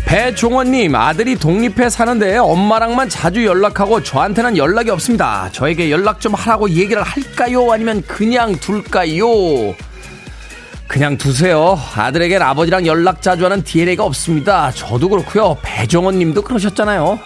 배종원님 0.07 0.95
아들이 0.95 1.37
독립해 1.37 1.91
사는데 1.91 2.39
엄마랑만 2.39 3.11
자주 3.11 3.45
연락하고 3.45 4.03
저한테는 4.03 4.57
연락이 4.57 4.91
없습니다. 4.91 5.51
저에게 5.53 5.91
연락 5.91 6.21
좀 6.21 6.33
하라고 6.33 6.71
얘기를 6.71 7.03
할까요? 7.03 7.71
아니면 7.71 8.03
그냥 8.07 8.57
둘까요? 8.57 9.75
그냥 10.87 11.19
두세요. 11.19 11.79
아들에겐 11.95 12.41
아버지랑 12.41 12.87
연락 12.87 13.21
자주 13.21 13.45
하는 13.45 13.63
DNA가 13.63 14.05
없습니다. 14.05 14.73
저도 14.73 15.11
그렇고요. 15.11 15.59
배종원 15.63 16.19
님도 16.19 16.41
그러셨잖아요. 16.43 17.19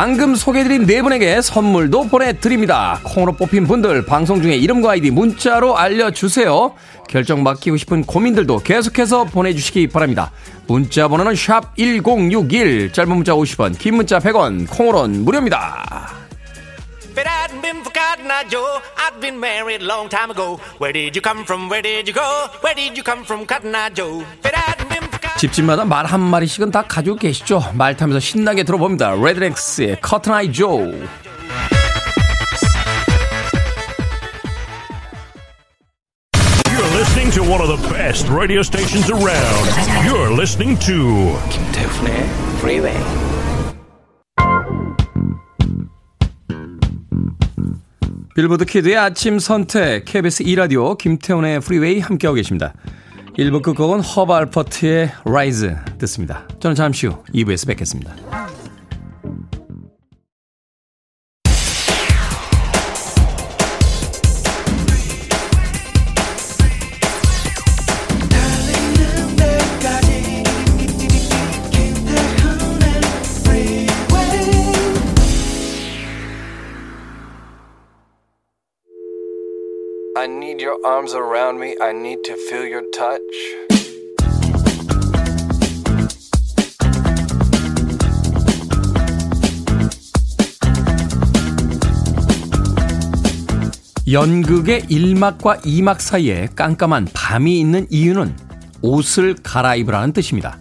방금 0.00 0.34
소개해드린 0.34 0.86
네 0.86 1.02
분에게 1.02 1.42
선물도 1.42 2.08
보내드립니다. 2.08 2.98
콩으로 3.02 3.32
뽑힌 3.32 3.66
분들 3.66 4.06
방송 4.06 4.40
중에 4.40 4.56
이름과 4.56 4.92
아이디 4.92 5.10
문자로 5.10 5.76
알려주세요. 5.76 6.74
결정 7.06 7.42
맡기고 7.42 7.76
싶은 7.76 8.04
고민들도 8.04 8.60
계속해서 8.60 9.24
보내주시기 9.24 9.88
바랍니다. 9.88 10.32
문자 10.66 11.06
번호는 11.06 11.34
샵 11.34 11.76
1061, 11.76 12.94
짧은 12.94 13.14
문자 13.14 13.34
50원, 13.34 13.78
긴 13.78 13.96
문자 13.96 14.18
100원, 14.18 14.70
콩으로는 14.70 15.22
무료입니다. 15.22 16.14
It 17.18 17.28
hadn't 17.28 17.60
been 17.60 17.82
for 17.82 17.92
Cotton 17.92 18.30
Eye 18.30 18.48
Joe, 18.48 18.80
I'd 18.96 19.20
been 19.20 19.36
married 19.36 19.84
long 19.84 20.08
time 20.08 20.30
ago. 20.30 20.58
Where 20.80 20.94
did 20.94 21.14
you 21.14 21.20
come 21.20 21.44
from? 21.44 21.68
Where 21.68 21.82
did 21.82 22.08
you 22.08 22.14
go? 22.14 22.48
Where 22.64 22.74
did 22.74 22.96
you 22.96 23.04
come 23.04 23.22
from, 23.26 23.44
Cotton 23.44 23.74
Eye 23.74 23.90
Joe? 23.90 24.24
It 24.48 24.54
hadn't 24.54 24.88
been 24.88 25.09
집집마다 25.40 25.86
말 25.86 26.04
한 26.04 26.20
마리씩은 26.20 26.70
다 26.70 26.82
가지고 26.82 27.16
계시죠? 27.16 27.62
말 27.74 27.96
타면서 27.96 28.20
신나게 28.20 28.62
들어봅니다. 28.64 29.14
레드렉스의 29.14 30.00
커튼 30.02 30.34
아이 30.34 30.52
조. 30.52 30.92
You're 36.68 36.92
listening 36.94 37.30
to 37.32 37.42
one 37.42 37.60
of 37.62 37.68
the 37.68 37.80
best 37.88 38.28
radio 38.28 38.60
stations 38.60 39.10
around. 39.10 39.66
You're 40.04 40.30
listening 40.32 40.78
to 40.86 41.38
김태훈의 41.48 42.28
Freeway. 42.58 42.98
빌보드 48.34 48.64
키드의 48.64 48.96
아침 48.96 49.38
선택 49.38 50.04
KBS 50.04 50.42
2 50.44 50.54
라디오 50.54 50.96
김태훈의 50.96 51.60
프리웨이 51.60 52.00
함께하고 52.00 52.36
계십니다. 52.36 52.72
1부 53.40 53.62
끝곡은 53.62 54.00
허브 54.00 54.34
알퍼트의 54.34 55.12
Rise 55.24 55.74
듣습니다. 55.98 56.46
저는 56.60 56.74
잠시 56.74 57.06
후 57.06 57.24
2부에서 57.32 57.66
뵙겠습니다. 57.68 58.14
I 80.20 80.26
need 80.26 80.60
your 80.62 80.76
arms 80.84 81.14
around 81.14 81.58
me. 81.58 81.74
I 81.80 81.92
need 81.92 82.20
to 82.24 82.34
feel 82.34 82.70
your 82.70 82.84
touch. 82.90 83.22
연극의 94.12 94.82
1막과 94.82 95.62
2막 95.62 96.00
사이에 96.00 96.48
깜깜한 96.54 97.08
밤이 97.14 97.58
있는 97.58 97.86
이유는 97.88 98.36
옷을 98.82 99.36
갈아입으라는 99.42 100.12
뜻입니다. 100.12 100.58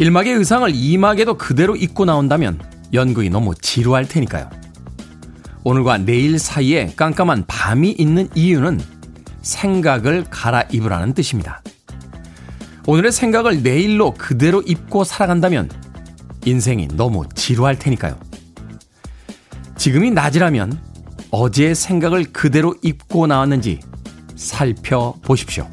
1막의 0.00 0.36
의상을 0.36 0.68
2막에도 0.68 1.38
그대로 1.38 1.76
입고 1.76 2.06
나온다면 2.06 2.60
연극이 2.92 3.30
너무 3.30 3.54
지루할 3.54 4.08
테니까요. 4.08 4.57
오늘과 5.64 5.98
내일 5.98 6.38
사이에 6.38 6.92
깜깜한 6.96 7.44
밤이 7.46 7.90
있는 7.98 8.28
이유는 8.34 8.80
생각을 9.42 10.24
갈아입으라는 10.30 11.14
뜻입니다. 11.14 11.62
오늘의 12.86 13.12
생각을 13.12 13.62
내일로 13.62 14.14
그대로 14.14 14.62
입고 14.62 15.04
살아간다면 15.04 15.70
인생이 16.44 16.88
너무 16.88 17.24
지루할 17.34 17.78
테니까요. 17.78 18.18
지금이 19.76 20.10
낮이라면 20.10 20.80
어제의 21.30 21.74
생각을 21.74 22.24
그대로 22.32 22.74
입고 22.82 23.26
나왔는지 23.26 23.80
살펴보십시오. 24.36 25.68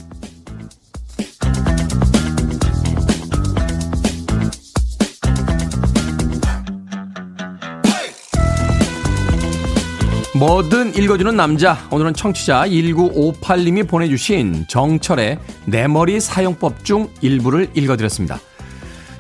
뭐든 10.36 10.96
읽어주는 10.96 11.34
남자. 11.34 11.78
오늘은 11.92 12.14
청취자 12.14 12.66
1958님이 12.68 13.88
보내주신 13.88 14.66
정철의 14.68 15.40
내 15.64 15.88
머리 15.88 16.20
사용법 16.20 16.84
중 16.84 17.10
일부를 17.22 17.70
읽어드렸습니다. 17.74 18.42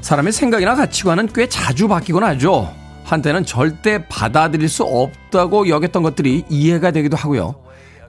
사람의 0.01 0.33
생각이나 0.33 0.75
가치관은 0.75 1.29
꽤 1.33 1.47
자주 1.47 1.87
바뀌곤 1.87 2.25
하죠. 2.25 2.69
한때는 3.05 3.45
절대 3.45 4.05
받아들일 4.09 4.67
수 4.67 4.83
없다고 4.83 5.69
여겼던 5.69 6.03
것들이 6.03 6.43
이해가 6.49 6.91
되기도 6.91 7.15
하고요. 7.15 7.55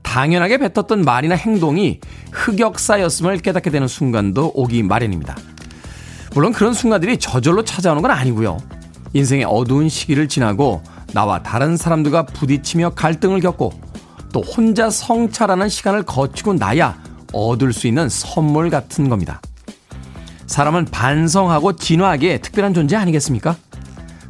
당연하게 0.02 0.58
뱉었던 0.58 1.04
말이나 1.04 1.36
행동이 1.36 2.00
흑역사였음을 2.32 3.38
깨닫게 3.38 3.70
되는 3.70 3.86
순간도 3.86 4.50
오기 4.56 4.82
마련입니다. 4.82 5.36
물론 6.34 6.52
그런 6.52 6.74
순간들이 6.74 7.18
저절로 7.18 7.62
찾아오는 7.62 8.02
건 8.02 8.10
아니고요. 8.10 8.58
인생의 9.12 9.44
어두운 9.44 9.88
시기를 9.88 10.26
지나고 10.26 10.82
나와 11.12 11.42
다른 11.42 11.76
사람들과 11.76 12.26
부딪히며 12.26 12.90
갈등을 12.90 13.40
겪고 13.40 13.72
또 14.32 14.40
혼자 14.40 14.90
성찰하는 14.90 15.68
시간을 15.68 16.02
거치고 16.02 16.54
나야 16.54 17.00
얻을 17.32 17.72
수 17.72 17.86
있는 17.86 18.08
선물 18.08 18.70
같은 18.70 19.08
겁니다. 19.08 19.40
사람은 20.46 20.86
반성하고 20.86 21.76
진화하기에 21.76 22.38
특별한 22.38 22.74
존재 22.74 22.96
아니겠습니까? 22.96 23.56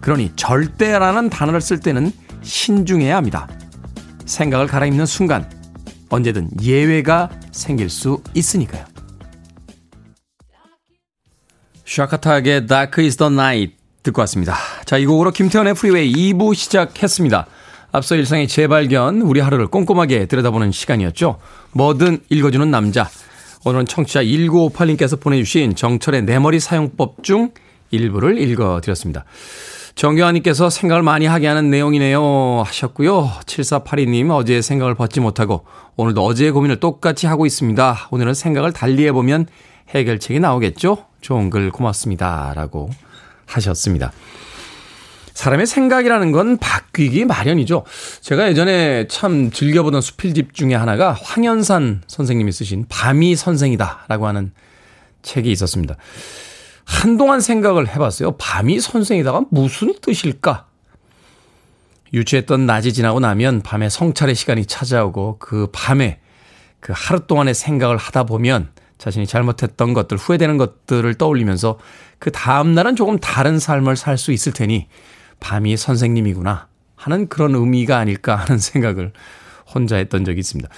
그러니 0.01 0.33
절대라는 0.37 1.31
단어를 1.31 1.61
쓸 1.61 1.81
때는 1.81 2.13
신중해야 2.43 3.17
합니다. 3.17 3.49
생각을 4.25 4.67
갈아입는 4.67 5.07
순간 5.07 5.51
언제든 6.09 6.51
예외가 6.63 7.31
생길 7.53 7.91
수 7.91 8.23
있으니까요. 8.35 8.85
샤카타의 11.85 12.67
Dark 12.67 13.03
is 13.03 13.17
the 13.17 13.33
Night 13.33 13.77
듣고 14.03 14.21
왔습니다. 14.23 14.57
자, 14.87 14.99
이 14.99 15.05
곡으로 15.05 15.33
김태현의 15.33 15.75
프리웨이 15.75 16.13
2부 16.13 16.55
시작했습니다. 16.55 17.47
앞서 17.91 18.15
일상의 18.15 18.47
재발견, 18.47 19.21
우리 19.21 19.41
하루를 19.41 19.67
꼼꼼하게 19.67 20.27
들여다보는 20.27 20.71
시간이었죠. 20.71 21.41
뭐든 21.73 22.21
읽어주는 22.29 22.71
남자. 22.71 23.11
오늘은 23.65 23.87
청취자 23.87 24.23
1958님께서 24.23 25.21
보내주신 25.21 25.75
정철의 25.75 26.23
내 26.23 26.39
머리 26.39 26.61
사용법 26.61 27.25
중 27.25 27.51
일부를 27.91 28.39
읽어드렸습니다. 28.39 29.25
정교환님께서 29.97 30.71
생각을 30.71 31.03
많이 31.03 31.27
하게 31.27 31.49
하는 31.49 31.69
내용이네요 31.69 32.63
하셨고요. 32.65 33.33
7482님 33.45 34.31
어제 34.31 34.63
생각을 34.63 34.95
벗지 34.95 35.19
못하고 35.19 35.65
오늘도 35.97 36.25
어제의 36.25 36.53
고민을 36.53 36.79
똑같이 36.79 37.27
하고 37.27 37.45
있습니다. 37.45 38.09
오늘은 38.13 38.35
생각을 38.35 38.73
달리 38.73 39.05
해보면 39.07 39.47
해결책이 39.89 40.39
나오겠죠? 40.39 41.07
좋은 41.23 41.51
글 41.51 41.73
고맙습니다. 41.73 42.53
라고 42.55 42.89
하셨습니다. 43.47 44.13
사람의 45.37 45.67
생각이라는 45.67 46.33
건 46.33 46.57
바뀌기 46.57 47.27
마련이죠. 47.27 47.85
제가 48.23 48.49
예전에 48.49 49.07
참 49.07 49.51
즐겨보던 49.51 50.01
수필집 50.01 50.55
중에 50.55 50.75
하나가 50.75 51.13
황현산 51.13 52.05
선생님이 52.07 52.53
쓰신 52.53 52.87
밤이 52.89 53.37
선생이다라고 53.37 54.27
하는 54.27 54.53
책이 55.21 55.53
있었습니다. 55.53 55.97
한동안 56.87 57.43
생각을 57.43 57.87
해봤어요. 57.87 58.39
밤이 58.39 58.81
선생이다가 58.81 59.43
무슨 59.51 59.95
뜻일까? 60.01 60.69
유치했던 62.15 62.65
낮이 62.65 62.95
지나고 62.95 63.21
나면 63.21 63.61
밤에 63.61 63.91
성찰의 63.91 64.35
시간이 64.35 64.65
찾아오고 64.65 65.37
그 65.39 65.69
밤에 65.71 66.19
그 66.81 66.95
하루 66.97 67.27
동안의 67.27 67.53
생각을 67.53 67.99
하다 67.99 68.25
보면 68.25 68.71
자신이 68.97 69.27
잘못했던 69.27 69.93
것들, 69.93 70.17
후회되는 70.17 70.57
것들을 70.57 71.13
떠올리면서 71.17 71.79
그 72.19 72.33
다음날은 72.33 72.97
조금 72.97 73.19
다른 73.19 73.59
삶을 73.59 73.97
살 73.97 74.17
수 74.17 74.33
있을 74.33 74.55
테니 74.55 74.89
밤이 75.41 75.77
선생님이구나 75.77 76.69
하는 76.97 77.29
그런 77.29 77.55
의미가 77.55 77.99
아닐까 77.99 78.37
하는 78.37 78.59
생각을 78.59 79.13
혼자 79.73 79.97
했던 79.97 80.25
적이 80.25 80.41
있습니다. 80.41 80.69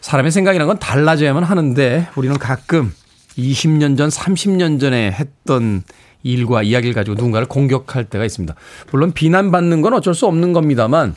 사람의 0.00 0.32
생각이란 0.32 0.66
건 0.66 0.78
달라져야만 0.78 1.44
하는데 1.44 2.08
우리는 2.16 2.38
가끔 2.38 2.92
20년 3.38 3.96
전, 3.96 4.08
30년 4.08 4.80
전에 4.80 5.10
했던 5.12 5.82
일과 6.22 6.62
이야기를 6.62 6.94
가지고 6.94 7.16
누군가를 7.16 7.48
공격할 7.48 8.04
때가 8.04 8.24
있습니다. 8.24 8.54
물론 8.90 9.12
비난받는 9.12 9.82
건 9.82 9.94
어쩔 9.94 10.14
수 10.14 10.26
없는 10.26 10.52
겁니다만 10.52 11.14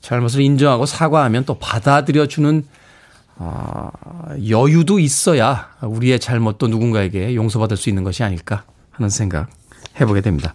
잘못을 0.00 0.40
인정하고 0.42 0.86
사과하면 0.86 1.44
또 1.44 1.58
받아들여주는 1.58 2.64
아, 3.40 3.90
여유도 4.48 4.98
있어야 4.98 5.70
우리의 5.82 6.18
잘못도 6.18 6.68
누군가에게 6.68 7.34
용서받을 7.34 7.76
수 7.76 7.88
있는 7.88 8.04
것이 8.04 8.24
아닐까 8.24 8.64
하는 8.90 9.10
생각 9.10 9.48
해보게 10.00 10.20
됩니다. 10.22 10.54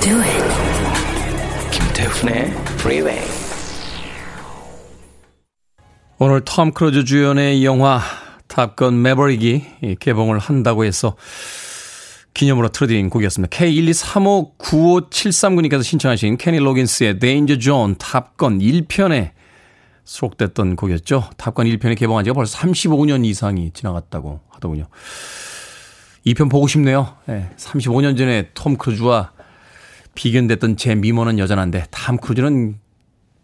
Do 0.00 0.20
it. 0.20 0.44
김태훈의 1.70 2.50
Freeway. 2.80 3.20
오늘 6.18 6.40
톰 6.44 6.72
크루즈 6.72 7.04
주연의 7.04 7.64
영화 7.64 8.00
탑건 8.48 9.00
매버릭이 9.02 9.96
개봉을 10.00 10.38
한다고 10.38 10.84
해서 10.84 11.16
기념으로 12.34 12.68
틀어드린 12.68 13.08
곡이었습니다. 13.10 13.56
K123595739님께서 13.56 15.82
신청하신 15.82 16.36
케니 16.36 16.58
로긴스의 16.58 17.18
Danger 17.18 17.58
Zone 17.60 17.94
탑건 17.98 18.58
1편에 18.58 19.30
수록됐던 20.04 20.76
곡이었죠. 20.76 21.30
탑건 21.36 21.66
1편이 21.66 21.98
개봉한 21.98 22.24
지가 22.24 22.34
벌써 22.34 22.56
35년 22.58 23.26
이상이 23.26 23.72
지나갔다고 23.72 24.40
하더군요. 24.48 24.86
2편 26.26 26.50
보고 26.50 26.66
싶네요. 26.66 27.14
네, 27.26 27.48
35년 27.56 28.18
전에 28.18 28.48
톰 28.54 28.76
크루즈와 28.76 29.30
비견됐던 30.14 30.76
제 30.76 30.94
미모는 30.94 31.38
여전한데 31.38 31.84
톰 31.90 32.16
크루즈는 32.18 32.78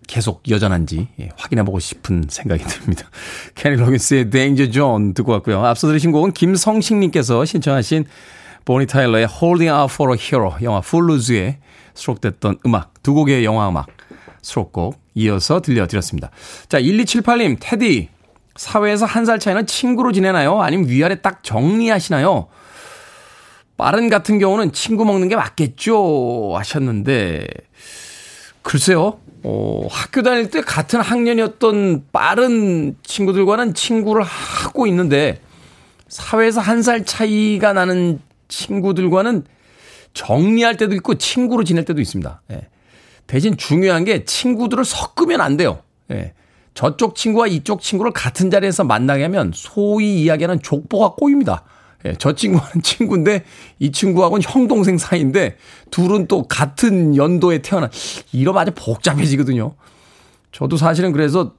계속 0.07 0.43
여전한지 0.49 1.09
예, 1.21 1.31
확인해보고 1.37 1.79
싶은 1.81 2.27
생각이 2.29 2.63
듭니다. 2.69 3.09
케니 3.55 3.77
로긴스의 3.77 4.31
Danger 4.31 4.73
Zone 4.73 5.15
듣고 5.15 5.33
왔고요. 5.33 5.65
앞서 5.65 5.89
들으신 5.89 6.13
곡은 6.13 6.33
김성식님께서 6.33 7.45
신청하신 7.45 8.05
보니 8.65 8.87
타일러의 8.87 9.27
Holding 9.29 9.71
Out 9.71 9.93
for 9.95 10.15
a 10.15 10.19
Hero 10.21 10.55
영화 10.63 10.81
풀루즈에 10.81 11.59
수록됐던 11.95 12.59
음악 12.67 13.03
두 13.03 13.15
곡의 13.15 13.45
영화 13.45 13.69
음악 13.69 13.87
수록곡 14.43 15.01
이어서 15.15 15.61
들려드렸습니다. 15.61 16.31
자 16.69 16.81
1278님 16.81 17.57
테디 17.59 18.09
사회에서 18.55 19.07
한 19.07 19.25
살 19.27 19.39
차이는 19.39 19.67
친구로 19.67 20.13
지내나요? 20.13 20.63
아니면 20.63 20.89
위아래 20.89 21.21
딱 21.21 21.43
정리하시나요? 21.43 22.47
빠른 23.77 24.09
같은 24.09 24.39
경우는 24.39 24.73
친구 24.73 25.05
먹는 25.05 25.29
게 25.29 25.37
맞겠죠 25.37 26.55
하셨는데 26.57 27.47
글쎄요 28.63 29.21
어, 29.43 29.87
학교 29.91 30.23
다닐 30.23 30.51
때 30.51 30.61
같은 30.61 31.01
학년이었던 31.01 32.07
빠른 32.13 32.97
친구들과는 33.05 33.75
친구를 33.75 34.23
하고 34.25 34.87
있는데 34.87 35.41
사회에서 36.09 36.61
한 36.61 36.83
살 36.83 37.05
차이가 37.05 37.73
나는 37.73 38.21
친구들과는 38.49 39.45
정리할 40.15 40.77
때도 40.77 40.95
있고 40.97 41.17
친구로 41.17 41.63
지낼 41.65 41.85
때도 41.85 42.01
있습니다. 42.01 42.43
예. 42.53 42.69
대신 43.27 43.57
중요한 43.57 44.05
게 44.05 44.25
친구들을 44.25 44.85
섞으면 44.85 45.41
안 45.41 45.57
돼요. 45.57 45.81
예. 46.11 46.33
저쪽 46.75 47.17
친구와 47.17 47.47
이쪽 47.49 47.83
친구를 47.83 48.13
같은 48.13 48.51
자리에서 48.51 48.85
만나게 48.85 49.25
하면 49.25 49.53
소위 49.55 50.23
이야기하는 50.23 50.63
족보가 50.63 51.15
꼬입니다. 51.17 51.65
예, 52.07 52.15
저 52.19 52.35
친구는 52.35 52.81
친구인데 52.83 53.45
이 53.79 53.91
친구하고는 53.93 54.43
형 54.43 54.69
동생 54.69 54.97
사이인데 54.97 55.57
둘은 55.91 56.29
또 56.29 56.47
같은 56.47 57.17
연도에 57.17 57.59
태어난 57.59 57.91
이러면 58.33 58.63
아주 58.63 58.73
복잡해지거든요. 58.75 59.75
저도 60.53 60.77
사실은 60.77 61.13
그래서 61.13 61.55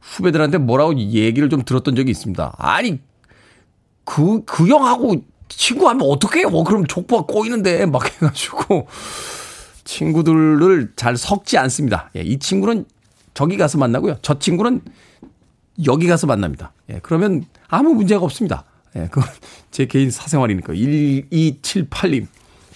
후배들한테 0.00 0.58
뭐라고 0.58 0.96
얘기를 0.98 1.50
좀 1.50 1.64
들었던 1.64 1.96
적이 1.96 2.10
있습니다. 2.12 2.54
아니 2.58 3.00
그그 4.04 4.68
형하고 4.68 5.22
친구하면 5.48 6.06
어떻게 6.08 6.40
해요? 6.40 6.64
그럼 6.64 6.86
족보가 6.86 7.26
꼬이는데 7.26 7.86
막 7.86 8.04
해가지고 8.06 8.86
친구들을 9.84 10.92
잘 10.96 11.16
섞지 11.16 11.58
않습니다. 11.58 12.10
예, 12.16 12.20
이 12.20 12.38
친구는 12.38 12.84
저기 13.34 13.56
가서 13.56 13.78
만나고요. 13.78 14.16
저 14.22 14.38
친구는 14.38 14.82
여기 15.86 16.06
가서 16.06 16.26
만납니다. 16.26 16.72
예, 16.90 17.00
그러면 17.02 17.44
아무 17.68 17.94
문제가 17.94 18.24
없습니다. 18.24 18.64
예, 18.96 19.08
그건 19.10 19.24
제 19.70 19.86
개인 19.86 20.10
사생활이니까. 20.10 20.72
1278님. 20.72 22.26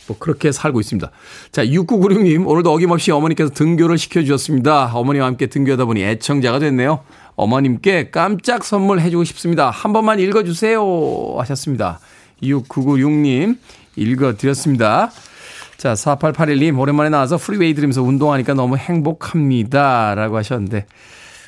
뭐 0.08 0.16
그렇게 0.18 0.50
살고 0.50 0.80
있습니다. 0.80 1.10
자, 1.52 1.64
6996님, 1.64 2.46
오늘도 2.46 2.72
어김없이 2.72 3.12
어머니께서 3.12 3.50
등교를 3.50 3.98
시켜주셨습니다. 3.98 4.90
어머니와 4.94 5.26
함께 5.26 5.46
등교하다 5.46 5.84
보니 5.84 6.02
애청자가 6.02 6.58
됐네요. 6.58 7.00
어머님께 7.36 8.10
깜짝 8.10 8.64
선물 8.64 9.00
해주고 9.00 9.24
싶습니다. 9.24 9.70
한 9.70 9.92
번만 9.92 10.18
읽어주세요. 10.18 11.36
하셨습니다. 11.38 12.00
6996님, 12.42 13.58
읽어드렸습니다. 13.96 15.10
자, 15.76 15.94
4881님, 15.94 16.78
오랜만에 16.78 17.10
나와서 17.10 17.36
프리웨이 17.36 17.74
들으면서 17.74 18.02
운동하니까 18.02 18.54
너무 18.54 18.76
행복합니다. 18.76 20.14
라고 20.14 20.36
하셨는데, 20.36 20.86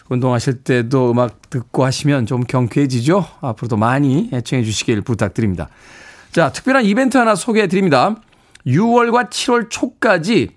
운동하실 0.08 0.64
때도 0.64 1.10
음악 1.10 1.50
듣고 1.50 1.84
하시면 1.84 2.26
좀 2.26 2.44
경쾌해지죠? 2.44 3.26
앞으로도 3.40 3.76
많이 3.76 4.28
애청해 4.32 4.64
주시길 4.64 5.00
부탁드립니다. 5.00 5.68
자, 6.32 6.52
특별한 6.52 6.84
이벤트 6.84 7.16
하나 7.16 7.34
소개해 7.34 7.68
드립니다. 7.68 8.16
6월과 8.66 9.30
7월 9.30 9.70
초까지 9.70 10.50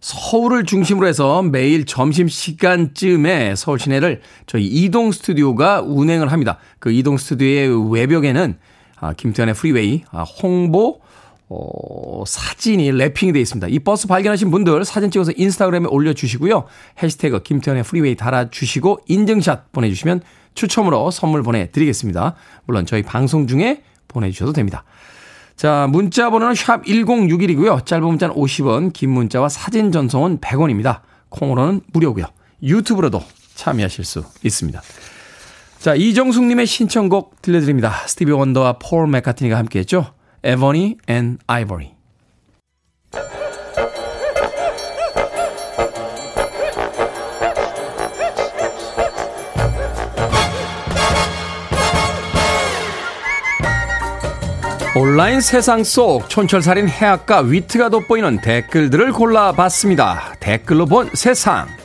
서울을 0.00 0.64
중심으로 0.64 1.06
해서 1.06 1.42
매일 1.42 1.84
점심시간쯤에 1.84 3.56
서울 3.56 3.78
시내를 3.78 4.20
저희 4.46 4.64
이동 4.64 5.10
스튜디오가 5.10 5.82
운행을 5.82 6.30
합니다. 6.30 6.58
그 6.78 6.92
이동 6.92 7.16
스튜디오의 7.16 7.92
외벽에는 7.92 8.58
아, 9.00 9.12
김태훈의 9.12 9.54
프리웨이 9.54 10.04
아, 10.10 10.22
홍보 10.22 11.00
어, 11.50 12.24
사진이 12.26 12.92
wrapping이 12.92 13.32
되어 13.32 13.40
있습니다. 13.40 13.68
이 13.68 13.78
버스 13.78 14.06
발견하신 14.06 14.50
분들 14.50 14.84
사진 14.84 15.10
찍어서 15.10 15.32
인스타그램에 15.36 15.86
올려주시고요. 15.88 16.64
해시태그 17.02 17.42
김태훈의 17.42 17.84
프리웨이 17.84 18.16
달아주시고 18.16 19.00
인증샷 19.06 19.72
보내주시면 19.72 20.22
추첨으로 20.54 21.10
선물 21.10 21.42
보내드리겠습니다. 21.42 22.34
물론 22.66 22.84
저희 22.84 23.02
방송 23.02 23.46
중에 23.46 23.82
보내주셔도 24.08 24.52
됩니다. 24.52 24.84
자, 25.56 25.88
문자 25.90 26.30
번호는 26.30 26.54
샵 26.54 26.84
1061이고요. 26.84 27.84
짧은 27.84 28.06
문자는 28.06 28.34
50원, 28.34 28.92
긴 28.92 29.10
문자와 29.10 29.48
사진 29.48 29.90
전송은 29.90 30.38
100원입니다. 30.38 31.00
콩으로는 31.30 31.80
무료고요. 31.92 32.26
유튜브로도 32.62 33.22
참여하실 33.54 34.04
수 34.04 34.24
있습니다. 34.44 34.80
자, 35.78 35.94
이정숙님의 35.94 36.66
신청곡 36.66 37.40
들려드립니다. 37.42 37.92
스티비 38.06 38.32
원더와 38.32 38.78
폴 38.78 39.08
맥카트니가 39.08 39.56
함께했죠. 39.56 40.12
Ebony 40.42 40.96
and 41.08 41.38
Ivory. 41.46 41.98
온라인 54.96 55.40
세상 55.40 55.84
속 55.84 56.28
촌철살인 56.28 56.88
해악과 56.88 57.42
위트가 57.42 57.88
돋보이는 57.88 58.40
댓글들을 58.40 59.12
골라봤습니다. 59.12 60.34
댓글로 60.40 60.86
본 60.86 61.08
세상. 61.14 61.77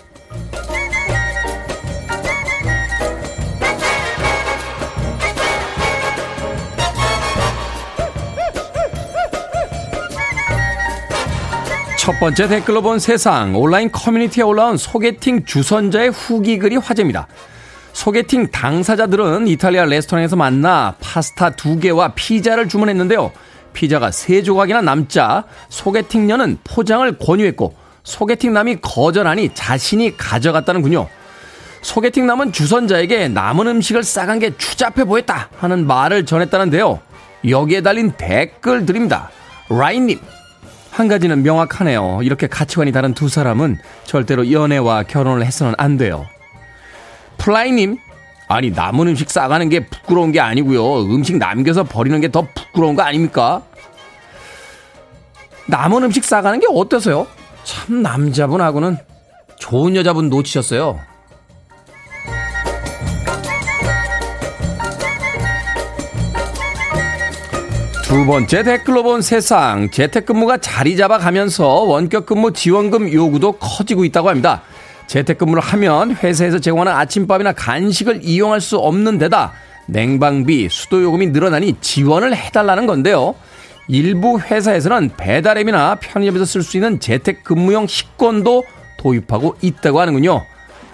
첫 12.04 12.20
번째 12.20 12.50
댓글로 12.50 12.82
본 12.82 13.00
세상 13.00 13.56
온라인 13.56 13.89
커뮤니티에 13.89 14.44
올라온 14.44 14.76
소개팅 14.76 15.46
주선자의 15.46 16.10
후기 16.10 16.60
글이 16.60 16.76
화제입니다. 16.76 17.28
소개팅 17.94 18.52
당사자들은 18.52 19.48
이탈리아 19.48 19.86
레스토랑에서 19.86 20.36
만나 20.36 20.96
파스타 21.00 21.52
두 21.52 21.80
개와 21.80 22.10
피자를 22.10 22.68
주문했는데요. 22.68 23.32
피자가 23.72 24.12
세 24.12 24.44
조각이나 24.44 24.82
남자 24.82 25.46
소개팅녀는 25.70 26.58
포장을 26.66 27.10
권유했고 27.20 27.74
소개팅 28.04 28.52
남이 28.52 28.82
거절하니 28.82 29.52
자신이 29.54 30.18
가져갔다는군요. 30.18 31.08
소개팅 31.82 32.28
남은 32.28 32.52
주선자에게 32.52 33.30
남은 33.30 33.66
음식을 33.68 34.04
싸간 34.04 34.39
게 34.39 34.58
추잡해 34.58 35.06
보였다 35.06 35.48
하는 35.58 35.88
말을 35.88 36.26
전했다는데요. 36.26 37.00
여기에 37.48 37.80
달린 37.80 38.12
댓글 38.18 38.86
드립니다. 38.86 39.30
라인님, 39.70 40.20
한 40.93 41.08
가지는 41.08 41.41
명확하네요. 41.41 42.19
이렇게 42.21 42.45
가치관이 42.45 42.91
다른 42.91 43.15
두 43.15 43.27
사람은 43.27 43.79
절대로 44.06 44.51
연애와 44.51 45.03
결혼을 45.03 45.43
해서는 45.43 45.73
안 45.79 45.97
돼요. 45.97 46.27
플라이님, 47.39 47.97
아니 48.47 48.69
남은 48.69 49.08
음식 49.08 49.32
싸가는 49.32 49.69
게 49.69 49.88
부끄러운 49.88 50.32
게 50.32 50.39
아니고요. 50.39 51.01
음식 51.12 51.38
남겨서 51.38 51.84
버리는 51.84 52.21
게 52.21 52.27
더 52.27 52.47
부끄러운 52.53 52.95
거 52.95 53.01
아닙니까? 53.01 53.63
남은 55.67 56.03
음식 56.03 56.23
싸가는 56.23 56.60
게 56.60 56.67
어때서요? 56.69 57.25
참 57.63 58.03
남자분하고는 58.03 58.97
좋은 59.58 59.95
여자분 59.95 60.29
놓치셨어요. 60.29 60.99
두 68.13 68.28
번째 68.28 68.62
댓글로 68.62 69.02
본 69.02 69.23
세상 69.23 69.89
재택근무가 69.89 70.58
자리 70.58 70.95
잡아가면서 70.95 71.67
원격근무 71.67 72.54
지원금 72.54 73.12
요구도 73.12 73.54
커지고 73.54 74.06
있다고 74.06 74.30
합니다. 74.30 74.62
재택근무를 75.08 75.63
하면 75.63 76.12
회사에서 76.12 76.60
제공하는 76.60 76.91
아침밥이나 76.91 77.54
간식을 77.54 78.19
이용할 78.21 78.62
수 78.62 78.78
없는 78.78 79.17
데다 79.17 79.54
냉방비, 79.88 80.69
수도요금이 80.69 81.28
늘어나니 81.28 81.78
지원을 81.82 82.36
해달라는 82.36 82.86
건데요. 82.86 83.34
일부 83.88 84.39
회사에서는 84.39 85.13
배달앱이나 85.17 85.95
편의점에서 85.95 86.45
쓸 86.45 86.62
수 86.62 86.78
있는 86.78 86.99
재택근무용 86.99 87.88
식권도 87.88 88.63
도입하고 88.99 89.56
있다고 89.60 89.99
하는군요. 89.99 90.45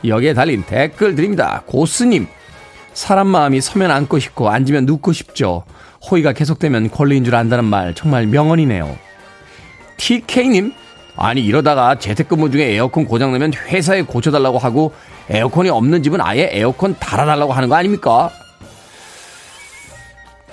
여기에 0.05 0.33
달린 0.35 0.63
댓글 0.63 1.15
드립니다. 1.15 1.63
고스님, 1.65 2.27
사람 2.93 3.27
마음이 3.27 3.61
서면 3.61 3.91
앉고 3.91 4.19
싶고 4.19 4.49
앉으면 4.49 4.85
눕고 4.85 5.13
싶죠. 5.13 5.63
호의가 6.09 6.33
계속되면 6.33 6.91
권리인 6.91 7.23
줄 7.23 7.35
안다는 7.35 7.65
말 7.65 7.93
정말 7.93 8.25
명언이네요. 8.27 8.97
TK님, 9.97 10.73
아니 11.17 11.41
이러다가 11.41 11.99
재택근무 11.99 12.51
중에 12.51 12.73
에어컨 12.73 13.05
고장나면 13.05 13.53
회사에 13.67 14.01
고쳐달라고 14.03 14.57
하고 14.57 14.93
에어컨이 15.29 15.69
없는 15.69 16.03
집은 16.03 16.21
아예 16.21 16.49
에어컨 16.53 16.95
달아달라고 16.99 17.53
하는 17.53 17.69
거 17.69 17.75
아닙니까? 17.75 18.31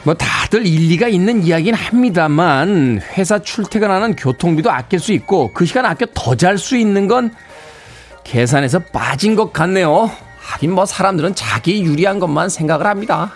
뭐 0.02 0.14
다들 0.14 0.66
일리가 0.66 1.08
있는 1.08 1.42
이야기는 1.44 1.76
합니다만 1.76 3.00
회사 3.16 3.40
출퇴근하는 3.40 4.14
교통비도 4.14 4.70
아낄 4.70 5.00
수 5.00 5.12
있고 5.12 5.52
그 5.52 5.64
시간 5.64 5.84
아껴 5.84 6.06
더 6.14 6.36
잘 6.36 6.58
수 6.58 6.76
있는 6.76 7.08
건 7.08 7.34
계산에서 8.24 8.80
빠진 8.92 9.34
것 9.36 9.52
같네요. 9.52 10.10
하긴 10.46 10.72
뭐 10.72 10.86
사람들은 10.86 11.34
자기 11.34 11.82
유리한 11.82 12.18
것만 12.18 12.48
생각을 12.48 12.86
합니다. 12.86 13.32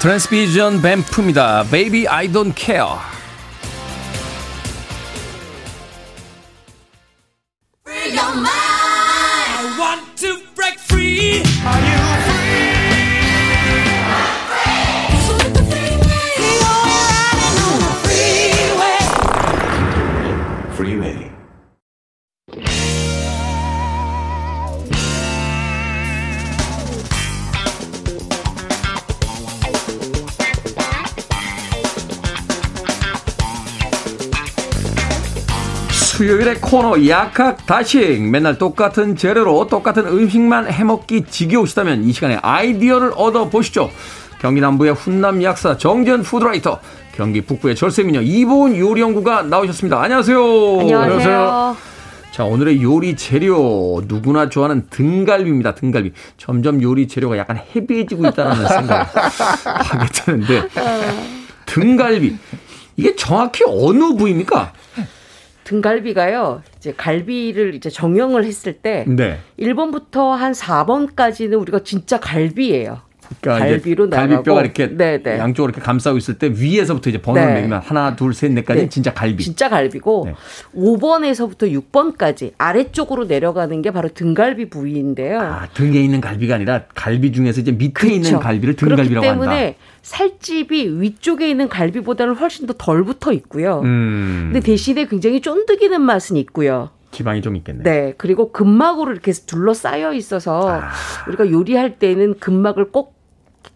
트랜스비전 0.00 0.80
뱀프입니다. 0.80 1.64
Baby 1.70 2.06
I 2.08 2.28
don't 2.28 2.54
care. 2.56 3.19
수요일의 36.20 36.56
코너 36.60 37.08
약학 37.08 37.64
다식. 37.64 38.20
맨날 38.28 38.58
똑같은 38.58 39.16
재료로 39.16 39.68
똑같은 39.68 40.06
음식만 40.06 40.70
해먹기 40.70 41.24
지겨우시다면 41.30 42.04
이 42.04 42.12
시간에 42.12 42.38
아이디어를 42.42 43.12
얻어보시죠. 43.16 43.90
경기 44.38 44.60
남부의 44.60 44.92
훈남 44.92 45.42
약사 45.42 45.78
정전 45.78 46.22
푸드라이터 46.22 46.78
경기 47.14 47.40
북부의 47.40 47.74
절세미녀 47.74 48.20
이보은 48.20 48.76
요리연구가 48.76 49.44
나오셨습니다. 49.44 49.98
안녕하세요. 49.98 50.80
안녕하세요. 50.80 51.76
자 52.32 52.44
오늘의 52.44 52.82
요리 52.82 53.16
재료 53.16 54.02
누구나 54.06 54.50
좋아하는 54.50 54.88
등갈비입니다 54.90 55.74
등갈비. 55.74 56.12
점점 56.36 56.82
요리 56.82 57.08
재료가 57.08 57.38
약간 57.38 57.58
헤비해지고 57.74 58.26
있다는 58.26 58.68
생각을 58.68 59.06
하게 59.06 60.06
되는데 60.12 60.68
등갈비. 61.64 62.36
이게 62.98 63.16
정확히 63.16 63.64
어느 63.66 64.14
부위입니까? 64.14 64.74
등갈비가요. 65.70 66.62
이제 66.78 66.92
갈비를 66.96 67.76
이제 67.76 67.90
정형을 67.90 68.44
했을 68.44 68.72
때 68.72 69.04
네. 69.06 69.38
1번부터 69.56 70.30
한 70.32 70.50
4번까지는 70.50 71.60
우리가 71.60 71.84
진짜 71.84 72.18
갈비예요. 72.18 73.02
그러니까 73.40 73.66
갈비로 73.66 74.06
나가고 74.06 74.28
갈비뼈가 74.28 74.60
이렇게 74.62 74.86
네네. 74.96 75.22
네. 75.22 75.38
양쪽으로 75.38 75.70
이렇게 75.70 75.84
감싸고 75.84 76.18
있을 76.18 76.38
때 76.38 76.50
위에서부터 76.54 77.10
이제 77.10 77.22
번호를 77.22 77.46
네. 77.48 77.54
매기면 77.54 77.80
하나, 77.82 78.16
둘, 78.16 78.34
셋, 78.34 78.52
넷까지 78.52 78.82
네. 78.82 78.88
진짜 78.88 79.14
갈비. 79.14 79.42
진짜 79.42 79.68
갈비고 79.68 80.24
네. 80.26 80.34
5번에서부터 80.76 81.82
6번까지 81.92 82.52
아래쪽으로 82.58 83.24
내려가는 83.24 83.80
게 83.82 83.90
바로 83.90 84.08
등갈비 84.08 84.68
부위인데요. 84.70 85.40
아, 85.40 85.68
등에 85.74 86.00
있는 86.00 86.20
갈비가 86.20 86.56
아니라 86.56 86.82
갈비 86.94 87.32
중에서 87.32 87.60
이제 87.60 87.72
밑에 87.72 87.92
그렇죠. 87.92 88.14
있는 88.14 88.38
갈비를 88.40 88.74
등갈비라고 88.76 89.26
한다. 89.26 89.40
그렇기 89.40 89.48
때문에 89.50 89.76
살집이 90.02 91.00
위쪽에 91.00 91.48
있는 91.48 91.68
갈비보다는 91.68 92.34
훨씬 92.34 92.66
더 92.66 92.74
덜 92.76 93.04
붙어 93.04 93.32
있고요. 93.32 93.80
음. 93.84 94.50
근데 94.52 94.60
대신에 94.60 95.06
굉장히 95.06 95.40
쫀득이는 95.40 96.00
맛은 96.00 96.36
있고요. 96.38 96.90
지방이 97.10 97.42
좀 97.42 97.56
있겠네. 97.56 97.82
네. 97.82 98.14
그리고 98.16 98.52
근막으로 98.52 99.12
이렇게 99.12 99.32
둘러싸여 99.32 100.12
있어서 100.14 100.70
아. 100.80 100.88
우리가 101.28 101.50
요리할 101.50 101.98
때는 101.98 102.38
근막을 102.38 102.90
꼭 102.92 103.19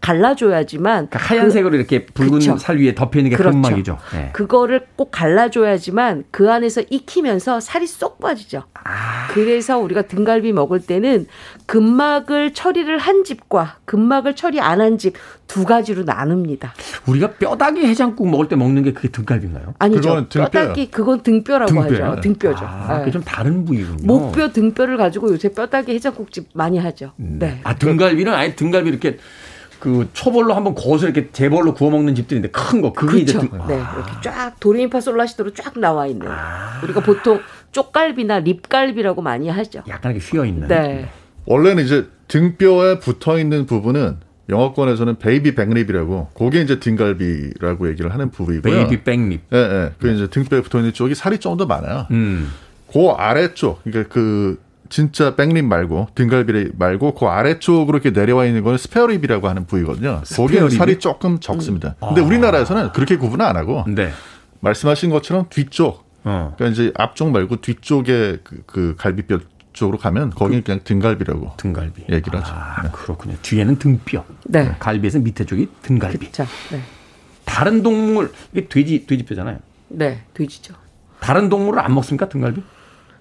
갈라줘야지만 0.05 1.07
그러니까 1.09 1.19
하얀색으로 1.19 1.71
그, 1.71 1.75
이렇게 1.77 2.05
붉은 2.05 2.39
그쵸. 2.39 2.57
살 2.57 2.77
위에 2.77 2.93
덮여 2.93 3.19
있는 3.19 3.31
게 3.31 3.37
그렇죠. 3.37 3.55
근막이죠. 3.59 3.97
네. 4.13 4.29
그거를 4.33 4.85
꼭 4.95 5.09
갈라줘야지만 5.11 6.25
그 6.29 6.51
안에서 6.51 6.83
익히면서 6.89 7.59
살이 7.59 7.87
쏙 7.87 8.19
빠지죠. 8.19 8.63
아. 8.83 9.27
그래서 9.31 9.79
우리가 9.79 10.03
등갈비 10.03 10.53
먹을 10.53 10.79
때는 10.79 11.25
근막을 11.65 12.53
처리를 12.53 12.99
한 12.99 13.23
집과 13.23 13.77
근막을 13.85 14.35
처리 14.35 14.59
안 14.61 14.79
한 14.79 14.97
집 14.99 15.13
두 15.47 15.63
가지로 15.63 16.03
나눕니다. 16.03 16.73
우리가 17.07 17.31
뼈다귀 17.33 17.85
해장국 17.85 18.27
먹을 18.29 18.47
때 18.47 18.55
먹는 18.55 18.83
게 18.83 18.93
그게 18.93 19.09
등갈비인가요? 19.09 19.75
아니죠. 19.79 20.27
뼈다귀 20.27 20.89
그건 20.89 21.21
등뼈라고 21.21 21.71
등뼈요? 21.71 22.11
하죠. 22.13 22.21
등뼈죠. 22.21 22.65
아, 22.65 22.99
그게 22.99 23.11
좀 23.11 23.21
다른 23.23 23.63
부위군요. 23.63 24.05
목뼈 24.07 24.51
등뼈를 24.51 24.97
가지고 24.97 25.31
요새 25.31 25.49
뼈다귀 25.49 25.93
해장국집 25.93 26.49
많이 26.53 26.79
하죠. 26.79 27.11
음. 27.19 27.37
네. 27.39 27.59
아 27.63 27.75
등갈비는 27.75 28.33
아예 28.33 28.55
등갈비 28.55 28.89
이렇게 28.89 29.17
그 29.85 30.09
초벌로 30.13 30.55
한번 30.55 30.73
거어서 30.73 31.05
이렇게 31.05 31.29
재벌로 31.31 31.75
구워 31.75 31.91
먹는 31.91 32.15
집들인데 32.15 32.49
큰 32.49 32.81
거 32.81 32.91
그게 32.91 33.23
그렇죠. 33.23 33.37
이제 33.45 33.49
네 33.67 33.75
이렇게 33.75 34.11
쫙 34.23 34.59
도레미파솔라시도로 34.59 35.53
쫙 35.53 35.77
나와 35.79 36.07
있는 36.07 36.27
아. 36.27 36.79
우리가 36.83 37.01
보통 37.01 37.39
쪽갈비나 37.71 38.39
립갈비라고 38.39 39.21
많이 39.21 39.47
하죠. 39.47 39.83
약간 39.87 40.13
이렇게 40.15 40.25
휘어 40.25 40.43
있는. 40.45 40.67
네. 40.67 41.07
원래는 41.45 41.85
이제 41.85 42.07
등뼈에 42.27 42.97
붙어 42.97 43.37
있는 43.37 43.67
부분은 43.67 44.17
영어권에서는 44.49 45.17
baby 45.19 45.53
back 45.53 45.78
rib이라고 45.78 46.29
그게 46.35 46.61
이제 46.61 46.79
등갈비라고 46.79 47.87
얘기를 47.89 48.11
하는 48.11 48.31
부위고요. 48.31 48.87
baby 48.87 49.03
back 49.03 49.22
rib. 49.22 49.41
예, 49.53 49.57
예. 49.57 49.91
그 49.99 50.11
이제 50.11 50.27
등뼈에 50.27 50.61
붙어 50.61 50.79
있는 50.79 50.93
쪽이 50.93 51.13
살이 51.13 51.37
좀 51.37 51.57
더 51.57 51.67
많아요. 51.67 52.07
음. 52.09 52.51
그 52.91 53.09
아래쪽, 53.09 53.83
그러니까 53.83 54.11
그 54.11 54.59
진짜 54.95 55.35
back 55.35 55.52
rib 55.52 55.65
말고 55.65 56.07
등갈비 56.15 56.71
말고 56.77 57.15
그 57.15 57.25
아래쪽으로 57.25 57.97
이렇게 57.97 58.17
내려와 58.17 58.45
있는 58.45 58.63
거는 58.63 58.77
spare 58.77 59.05
rib이라고 59.05 59.49
하는 59.49 59.65
부위거든요. 59.65 60.21
거기는 60.37 60.69
살이 60.69 60.99
조금 60.99 61.41
적습니다. 61.41 61.97
음. 62.01 62.07
근데 62.07 62.21
아. 62.21 62.23
우리나라에서는 62.23 62.93
그렇게 62.93 63.17
구분 63.17 63.41
안 63.41 63.57
하고 63.57 63.83
네. 63.89 64.11
말씀하신 64.61 65.09
것처럼 65.09 65.47
뒤쪽, 65.49 66.05
어. 66.23 66.53
그러니까 66.55 66.67
이제 66.67 66.93
앞쪽 66.95 67.29
말고 67.31 67.57
뒤쪽에 67.57 68.37
그, 68.41 68.63
그 68.65 68.95
갈비뼈 68.97 69.39
쪽으로 69.73 69.97
가면 69.97 70.29
거기는 70.29 70.63
그, 70.63 70.71
냥 70.71 70.79
등갈비라고 70.85 71.55
등갈비 71.57 72.05
얘기를 72.09 72.39
하죠. 72.39 72.53
아, 72.55 72.83
네. 72.83 72.89
그렇군요. 72.93 73.35
뒤에는 73.41 73.77
등뼈. 73.77 74.23
네. 74.45 74.77
갈비에서 74.79 75.19
밑에 75.19 75.43
쪽이 75.43 75.67
등갈비. 75.81 76.19
그렇죠. 76.19 76.45
네. 76.71 76.79
다른 77.43 77.83
동물 77.83 78.31
이게 78.53 78.69
돼지 78.69 79.05
돼지뼈잖아요. 79.05 79.59
네, 79.89 80.21
돼지죠. 80.33 80.73
다른 81.19 81.49
동물을 81.49 81.81
안 81.81 81.93
먹습니까 81.93 82.29
등갈비? 82.29 82.63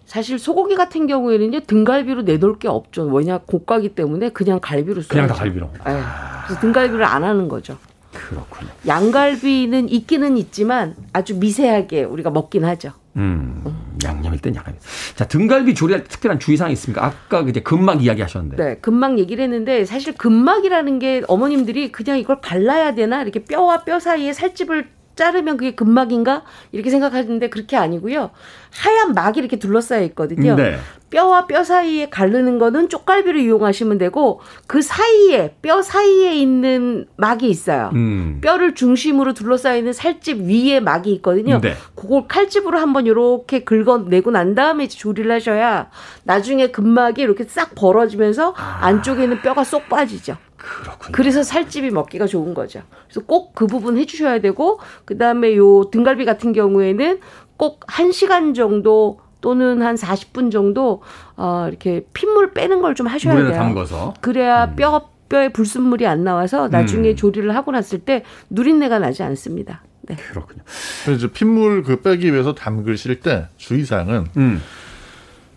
사실 0.07 0.39
소고기 0.39 0.77
같은 0.77 1.07
경우에는요 1.07 1.61
등갈비로 1.61 2.23
내놓을 2.23 2.59
게 2.59 2.69
없죠. 2.69 3.07
왜냐 3.07 3.39
고가기 3.39 3.95
때문에 3.95 4.31
그냥 4.31 4.61
갈비로 4.61 5.03
써요. 5.03 5.09
그냥 5.09 5.27
다 5.27 5.35
갈비로. 5.35 5.71
네. 5.73 6.01
그래서 6.47 6.61
등갈비를 6.61 7.05
안 7.05 7.25
하는 7.25 7.49
거죠. 7.49 7.79
그렇군요. 8.13 8.71
양갈비는 8.87 9.89
있기는 9.89 10.37
있지만 10.37 10.95
아주 11.13 11.37
미세하게 11.37 12.05
우리가 12.05 12.31
먹긴 12.31 12.65
하죠. 12.65 12.93
음, 13.17 13.63
양념일 14.05 14.41
땐 14.41 14.55
양념. 14.55 14.77
자, 15.15 15.27
등갈비 15.27 15.75
조리할 15.75 16.05
때 16.05 16.09
특별한 16.09 16.39
주의사항이 16.41 16.73
있습니까? 16.75 17.05
아까 17.05 17.41
이제 17.43 17.61
근막 17.61 18.03
이야기 18.05 18.23
하셨는데. 18.23 18.57
네, 18.57 18.77
근막 18.79 19.19
얘기를 19.19 19.43
했는데 19.43 19.85
사실 19.85 20.15
근막이라는 20.15 20.99
게 20.99 21.23
어머님들이 21.29 21.93
그냥 21.93 22.19
이걸 22.19 22.41
갈라야 22.41 22.95
되나 22.95 23.23
이렇게 23.23 23.45
뼈와 23.45 23.85
뼈 23.85 24.01
사이에 24.01 24.33
살집을 24.33 24.89
자르면 25.15 25.57
그게 25.57 25.75
근막인가 25.75 26.43
이렇게 26.73 26.91
생각하는데 26.91 27.49
그렇게 27.49 27.77
아니고요. 27.77 28.31
하얀 28.71 29.15
막이 29.15 29.39
이렇게 29.39 29.59
둘러싸여 29.59 30.03
있거든요. 30.05 30.57
네. 30.57 30.77
뼈와 31.11 31.47
뼈 31.47 31.63
사이에 31.63 32.11
가르는 32.11 32.59
거는 32.59 32.89
쪽갈비를 32.89 33.41
이용하시면 33.41 33.99
되고 33.99 34.41
그 34.67 34.83
사이에 34.83 35.55
뼈 35.63 35.81
사이에 35.81 36.35
있는 36.35 37.07
막이 37.17 37.49
있어요. 37.49 37.91
음. 37.95 38.41
뼈를 38.41 38.75
중심으로 38.75 39.33
둘러싸여 39.33 39.77
있는 39.79 39.93
살집 39.93 40.41
위에 40.41 40.81
막이 40.81 41.13
있거든요. 41.15 41.61
네. 41.61 41.75
그걸 41.95 42.27
칼집으로 42.27 42.79
한번 42.79 43.07
이렇게 43.07 43.63
긁어내고 43.63 44.33
난 44.33 44.57
다음에 44.57 44.89
조리를 44.89 45.31
하셔야 45.31 45.89
나중에 46.25 46.73
근막이 46.73 47.23
이렇게 47.23 47.45
싹 47.45 47.77
벌어지면서 47.77 48.55
아. 48.57 48.79
안쪽에는 48.83 49.41
뼈가 49.43 49.63
쏙 49.63 49.89
빠지죠. 49.89 50.37
그렇군요. 50.83 51.13
그래서 51.13 51.43
살집이 51.43 51.91
먹기가 51.91 52.27
좋은 52.27 52.55
거죠. 52.55 52.83
그래서 53.09 53.21
꼭 53.27 53.55
그 53.55 53.67
부분 53.67 53.99
해주셔야 53.99 54.41
되고 54.41 54.81
그 55.05 55.19
다음에 55.19 55.55
요 55.57 55.91
등갈비 55.91 56.25
같은 56.25 56.53
경우에는 56.53 57.21
꼭 57.57 57.81
한 57.87 58.11
시간 58.13 58.55
정도 58.55 59.21
또는 59.41 59.83
한 59.83 59.95
40분 59.95 60.51
정도 60.51 61.03
어 61.37 61.67
이렇게 61.69 62.07
핏물 62.15 62.53
빼는 62.53 62.81
걸 62.81 62.95
좀 62.95 63.07
하셔야 63.07 63.37
돼요. 63.37 63.53
담궈서. 63.53 64.15
그래야 64.21 64.65
음. 64.65 64.77
뼈 64.77 65.09
뼈에 65.29 65.51
불순물이 65.51 66.07
안 66.07 66.25
나와서 66.25 66.69
나중에 66.69 67.11
음. 67.11 67.17
조리를 67.17 67.55
하고 67.55 67.71
났을 67.73 67.99
때 67.99 68.25
누린내가 68.51 68.99
나지 68.99 69.23
않습니다. 69.23 69.83
네. 70.03 70.17
그렇군요. 70.17 70.63
그래서 71.05 71.29
핏물 71.33 71.83
그 71.83 72.01
빼기 72.01 72.33
위해서 72.33 72.55
담그실 72.55 73.21
때 73.21 73.49
주의사항은 73.57 74.27
음. 74.37 74.63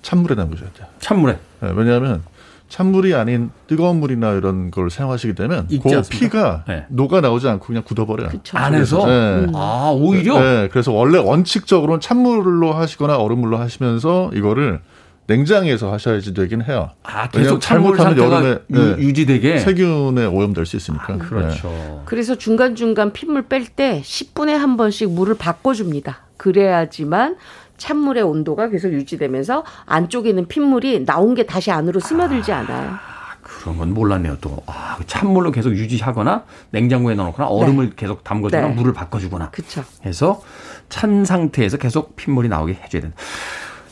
찬물에 0.01 0.35
담그셔야 0.35 0.69
돼요. 0.73 0.87
찬물에. 0.99 1.37
네, 1.61 1.73
왜냐하면 1.75 2.23
찬물이 2.69 3.13
아닌 3.15 3.49
뜨거운 3.67 3.99
물이나 3.99 4.33
이런 4.33 4.71
걸 4.71 4.89
사용하시게 4.89 5.33
되면 5.33 5.67
그 5.67 5.95
않습니까? 5.95 6.09
피가 6.09 6.63
네. 6.67 6.85
녹아 6.89 7.21
나오지 7.21 7.47
않고 7.47 7.65
그냥 7.65 7.83
굳어버려요. 7.83 8.29
그쵸. 8.29 8.57
안에서 8.57 9.05
네. 9.05 9.11
음. 9.45 9.51
아 9.55 9.91
오히려 9.95 10.39
네, 10.39 10.67
그래서 10.69 10.91
원래 10.91 11.17
원칙적으로는 11.17 12.01
찬물로 12.01 12.73
하시거나 12.73 13.17
얼음물로 13.17 13.57
하시면서 13.57 14.31
이거를 14.33 14.81
냉장에서 15.27 15.91
하셔야지 15.91 16.33
되긴 16.33 16.63
해요. 16.63 16.89
아, 17.03 17.27
계속 17.29 17.59
잘못하면 17.59 18.17
여름에 18.17 18.59
유, 18.71 18.95
네, 18.95 18.95
유 18.99 19.13
지되게 19.13 19.59
세균에 19.59 20.25
오염될 20.25 20.65
수 20.65 20.77
있으니까. 20.77 21.13
아, 21.13 21.17
그렇죠. 21.17 21.67
네. 21.67 22.01
그래서 22.05 22.35
중간 22.35 22.75
중간 22.75 23.11
핏물 23.11 23.43
뺄 23.43 23.65
때 23.65 24.01
10분에 24.03 24.51
한 24.51 24.77
번씩 24.77 25.11
물을 25.11 25.35
바꿔줍니다. 25.35 26.27
그래야지만 26.37 27.35
찬물의 27.77 28.23
온도가 28.23 28.69
계속 28.69 28.91
유지되면서 28.91 29.63
안쪽에 29.85 30.29
있는 30.29 30.47
핏물이 30.47 31.05
나온 31.05 31.35
게 31.35 31.45
다시 31.45 31.71
안으로 31.71 31.99
스며들지 31.99 32.51
않아요. 32.51 32.91
아, 32.91 33.35
그런 33.41 33.77
건 33.77 33.93
몰랐네요 33.93 34.37
또. 34.41 34.61
아, 34.65 34.97
찬물로 35.05 35.51
계속 35.51 35.71
유지하거나 35.71 36.43
냉장고에 36.71 37.15
넣어놓거나 37.15 37.47
얼음을 37.47 37.89
네. 37.89 37.93
계속 37.95 38.23
담궈주거나 38.23 38.69
네. 38.69 38.73
물을 38.73 38.93
바꿔주거나 38.93 39.51
그쵸. 39.51 39.83
해서 40.05 40.41
찬 40.89 41.23
상태에서 41.23 41.77
계속 41.77 42.15
pit물이 42.15 42.49
나오게 42.49 42.73
해줘야 42.73 43.01
된다. 43.01 43.17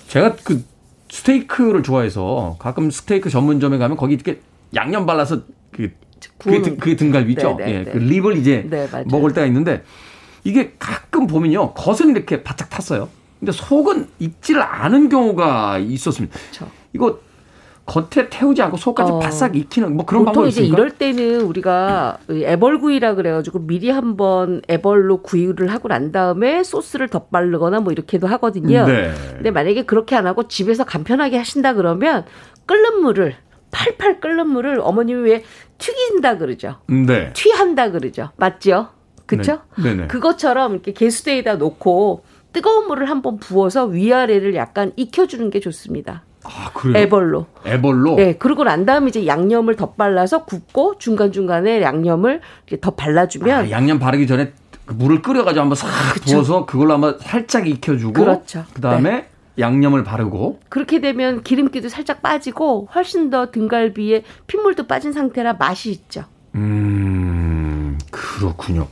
제가 0.07 0.35
그 0.43 0.63
스테이크를 1.09 1.83
좋아해서 1.83 2.57
가끔 2.59 2.89
스테이크 2.89 3.29
전문점에 3.29 3.77
가면 3.77 3.97
거기 3.97 4.15
이렇게 4.15 4.41
양념 4.75 5.05
발라서 5.05 5.41
그 5.71 5.91
그게, 6.37 6.61
등, 6.61 6.77
그게 6.77 6.95
등갈비 6.95 7.33
있죠. 7.33 7.55
네, 7.57 7.65
네, 7.65 7.71
예, 7.73 7.83
네. 7.83 7.91
그 7.91 7.97
립을 7.97 8.37
이제 8.37 8.67
먹을 9.05 9.33
때가 9.33 9.45
있는데 9.47 9.83
이게 10.43 10.73
가끔 10.79 11.27
보면요 11.27 11.73
겉은 11.73 12.09
이렇게 12.09 12.43
바짝 12.43 12.69
탔어요. 12.69 13.09
근데 13.45 13.51
속은 13.51 14.07
익지를 14.17 14.63
않은 14.63 15.09
경우가 15.09 15.77
있었습니다. 15.77 16.35
그렇죠. 16.35 16.67
이거 16.93 17.19
겉에 17.85 18.29
태우지 18.31 18.63
않고 18.63 18.77
속까지 18.77 19.11
어. 19.11 19.19
바싹 19.19 19.55
익히는 19.55 19.95
뭐 19.95 20.07
그런 20.07 20.25
방법이 20.25 20.47
있습니까? 20.47 20.75
이럴 20.75 20.89
때는 20.89 21.41
우리가 21.41 22.17
애벌구이라 22.27 23.13
그래가지고 23.13 23.67
미리 23.67 23.91
한번 23.91 24.63
애벌로 24.67 25.21
구이를 25.21 25.71
하고 25.71 25.89
난 25.89 26.11
다음에 26.11 26.63
소스를 26.63 27.07
덧바르거나 27.09 27.81
뭐 27.81 27.91
이렇게도 27.91 28.25
하거든요. 28.25 28.87
네. 28.87 29.13
근데 29.33 29.51
만약에 29.51 29.83
그렇게 29.83 30.15
안 30.15 30.25
하고 30.25 30.47
집에서 30.47 30.83
간편하게 30.83 31.37
하신다 31.37 31.73
그러면 31.73 32.25
끓는 32.65 33.01
물을 33.01 33.35
팔팔 33.69 34.19
끓는 34.21 34.49
물을 34.49 34.79
어머님이 34.81 35.29
왜 35.29 35.43
튀긴다 35.77 36.39
그러죠. 36.39 36.77
네. 36.87 37.31
튀한다 37.33 37.91
그러죠. 37.91 38.31
맞죠? 38.37 38.87
그렇죠? 39.27 39.59
네. 39.83 40.07
그것처럼 40.07 40.73
이렇게 40.73 40.93
개수대에다 40.93 41.55
놓고 41.55 42.23
뜨거운 42.55 42.87
물을 42.87 43.09
한번 43.09 43.37
부어서 43.37 43.83
위아래를 43.83 44.55
약간 44.55 44.93
익혀주는 44.95 45.49
게 45.49 45.59
좋습니다. 45.59 46.23
아, 46.45 46.71
그래요? 46.73 47.03
애벌로. 47.03 47.47
애벌로? 47.65 48.15
네. 48.15 48.37
그러고 48.37 48.63
난 48.63 48.85
다음에 48.85 49.09
이제 49.09 49.27
양념을 49.27 49.75
덧발라서 49.75 50.45
굽고 50.45 50.97
중간중간에 50.97 51.81
양념을 51.81 52.39
이렇게 52.65 52.79
더 52.79 52.91
발라주면. 52.91 53.65
아, 53.65 53.69
양념 53.71 53.99
바르기 53.99 54.25
전에 54.25 54.53
그 54.85 54.93
물을 54.93 55.21
끓여가지고 55.21 55.59
한번 55.59 55.75
싹 55.75 55.89
그쵸? 56.13 56.35
부어서 56.35 56.65
그걸로 56.65 56.93
한번 56.93 57.17
살짝 57.19 57.67
익혀주고. 57.67 58.13
그렇죠. 58.13 58.63
그 58.73 58.79
다음에 58.79 59.11
네. 59.11 59.29
양념을 59.59 60.05
바르고. 60.05 60.61
그렇게 60.69 61.01
되면 61.01 61.43
기름기도 61.43 61.89
살짝 61.89 62.21
빠지고 62.21 62.87
훨씬 62.95 63.29
더 63.29 63.51
등갈비에 63.51 64.23
핏물도 64.47 64.87
빠진 64.87 65.11
상태라 65.11 65.55
맛이 65.59 65.91
있죠. 65.91 66.23
음, 66.53 67.97
그렇군요. 68.11 68.87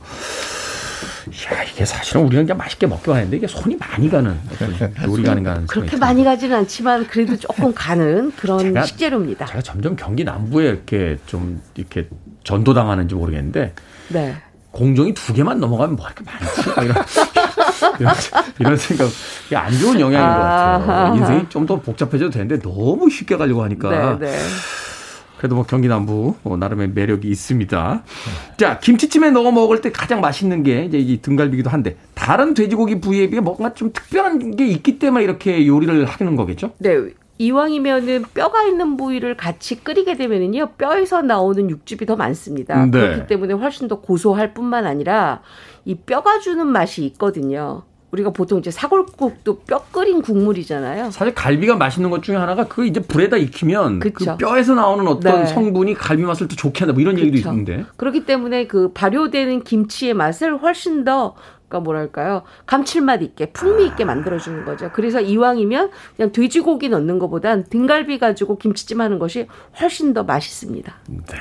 야, 1.52 1.62
이게 1.64 1.84
사실은 1.84 2.22
우리가 2.26 2.42
그냥 2.42 2.56
맛있게 2.58 2.86
먹기만 2.86 3.18
했는데 3.18 3.36
이게 3.38 3.46
손이 3.46 3.76
많이 3.76 4.08
가는 4.08 4.38
요리가 5.06 5.32
아닌가 5.32 5.60
그렇게 5.66 5.96
많이 5.96 6.22
가지는 6.24 6.56
않지만 6.58 7.06
그래도 7.08 7.36
조금 7.36 7.74
가는 7.74 8.30
그런 8.36 8.58
제가, 8.60 8.84
식재료입니다. 8.84 9.46
제가 9.46 9.60
점점 9.62 9.96
경기 9.96 10.22
남부에 10.24 10.66
이렇게 10.68 11.18
좀 11.26 11.60
이렇게 11.74 12.08
전도당하는지 12.44 13.14
모르겠는데 13.16 13.74
네. 14.08 14.36
공정이 14.70 15.14
두 15.14 15.32
개만 15.32 15.60
넘어가면 15.60 15.96
뭐 15.96 16.06
이렇게 16.06 16.24
많지? 16.24 16.70
이런, 16.84 17.04
이런, 18.00 18.14
이런 18.58 18.76
생각. 18.76 19.08
이게 19.46 19.56
안 19.56 19.72
좋은 19.78 20.00
영향인 20.00 20.28
아, 20.28 20.78
것 20.78 20.86
같아요. 20.86 21.14
인생이 21.16 21.48
좀 21.48 21.64
더 21.66 21.80
복잡해져도 21.80 22.30
되는데 22.30 22.58
너무 22.60 23.08
쉽게 23.08 23.36
가려고 23.36 23.62
하니까. 23.62 24.18
네, 24.18 24.30
네. 24.30 24.38
그래도 25.44 25.56
뭐 25.56 25.66
경기 25.66 25.88
남부 25.88 26.36
뭐 26.42 26.56
나름의 26.56 26.92
매력이 26.94 27.28
있습니다. 27.28 28.02
자, 28.56 28.78
김치찜에 28.78 29.30
넣어 29.30 29.52
먹을 29.52 29.82
때 29.82 29.92
가장 29.92 30.22
맛있는 30.22 30.62
게 30.62 30.86
이제 30.86 30.96
이 30.96 31.20
등갈비기도 31.20 31.68
한데 31.68 31.98
다른 32.14 32.54
돼지고기 32.54 32.98
부위에 32.98 33.28
비해 33.28 33.42
뭔가 33.42 33.74
좀 33.74 33.92
특별한 33.92 34.56
게 34.56 34.66
있기 34.66 34.98
때문에 34.98 35.22
이렇게 35.22 35.66
요리를 35.66 36.06
하는 36.06 36.36
거겠죠? 36.36 36.70
네. 36.78 37.10
이왕이면은 37.36 38.24
뼈가 38.32 38.62
있는 38.62 38.96
부위를 38.96 39.36
같이 39.36 39.84
끓이게 39.84 40.16
되면은요 40.16 40.68
뼈에서 40.78 41.20
나오는 41.20 41.68
육즙이 41.68 42.06
더 42.06 42.16
많습니다. 42.16 42.86
네. 42.86 42.90
그렇기 42.98 43.26
때문에 43.26 43.52
훨씬 43.52 43.86
더 43.86 44.00
고소할 44.00 44.54
뿐만 44.54 44.86
아니라 44.86 45.42
이 45.84 45.94
뼈가 45.94 46.38
주는 46.38 46.66
맛이 46.66 47.04
있거든요. 47.04 47.82
우리가 48.14 48.30
보통 48.30 48.58
이제 48.58 48.70
사골국도 48.70 49.60
뼈 49.60 49.84
끓인 49.90 50.22
국물이잖아요. 50.22 51.10
사실 51.10 51.34
갈비가 51.34 51.76
맛있는 51.76 52.10
것 52.10 52.22
중에 52.22 52.36
하나가 52.36 52.64
그 52.64 52.86
이제 52.86 53.00
불에다 53.00 53.36
익히면 53.36 53.98
그 53.98 54.12
그쵸. 54.12 54.36
그 54.38 54.46
뼈에서 54.46 54.74
나오는 54.74 55.06
어떤 55.08 55.40
네. 55.40 55.46
성분이 55.46 55.94
갈비 55.94 56.22
맛을 56.22 56.48
또 56.48 56.56
좋게 56.56 56.80
한다 56.80 56.92
뭐 56.92 57.02
이런 57.02 57.16
그쵸. 57.16 57.26
얘기도 57.26 57.50
있는데. 57.50 57.84
그렇기 57.96 58.24
때문에 58.24 58.66
그 58.66 58.92
발효되는 58.92 59.64
김치의 59.64 60.14
맛을 60.14 60.56
훨씬 60.58 61.04
더 61.04 61.34
그러니까 61.68 61.80
뭐랄까요 61.80 62.42
감칠맛 62.66 63.22
있게 63.22 63.46
풍미 63.46 63.86
있게 63.86 64.04
만들어주는 64.04 64.64
거죠. 64.64 64.90
그래서 64.92 65.20
이왕이면 65.20 65.90
그냥 66.16 66.32
돼지고기 66.32 66.88
넣는 66.90 67.18
것보단 67.18 67.64
등갈비 67.64 68.18
가지고 68.18 68.58
김치찜 68.58 69.00
하는 69.00 69.18
것이 69.18 69.48
훨씬 69.80 70.14
더 70.14 70.22
맛있습니다. 70.22 70.94
네. 71.08 71.36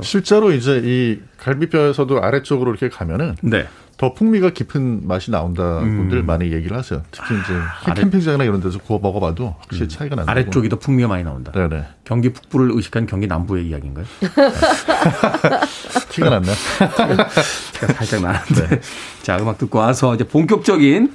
실제로 0.00 0.50
이제 0.52 0.80
이 0.82 1.20
갈비뼈에서도 1.36 2.18
아래쪽으로 2.18 2.70
이렇게 2.70 2.88
가면은 2.88 3.36
네. 3.42 3.66
더 3.96 4.12
풍미가 4.12 4.50
깊은 4.50 5.06
맛이 5.06 5.30
나온다 5.30 5.78
분들 5.80 6.18
음. 6.18 6.26
많이 6.26 6.52
얘기를 6.52 6.76
하세요. 6.76 7.02
특히 7.10 7.34
이제 7.34 7.54
아, 7.86 7.94
캠핑장이나 7.94 8.44
이런 8.44 8.60
데서 8.60 8.78
구워 8.78 8.98
먹어봐도 8.98 9.54
확실히 9.60 9.86
음. 9.86 9.88
차이가 9.88 10.16
나는 10.16 10.28
아래쪽이 10.28 10.68
더 10.68 10.78
풍미가 10.78 11.08
많이 11.08 11.22
나온다. 11.22 11.52
네네. 11.52 11.84
경기 12.04 12.32
북부를 12.32 12.70
의식한 12.72 13.06
경기 13.06 13.26
남부의 13.26 13.68
이야기인가요? 13.68 14.04
티가. 16.10 16.40
티가 16.40 17.92
살짝 17.94 18.22
나는데. 18.22 18.68
네. 18.68 18.80
자, 19.22 19.38
음악 19.38 19.58
듣고 19.58 19.78
와서 19.78 20.14
이제 20.14 20.24
본격적인 20.24 21.14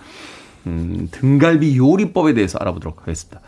음, 0.67 1.07
등갈비 1.11 1.77
요리법에 1.77 2.34
대해서 2.34 2.57
알아보도록 2.59 3.01
하겠습니다. 3.01 3.41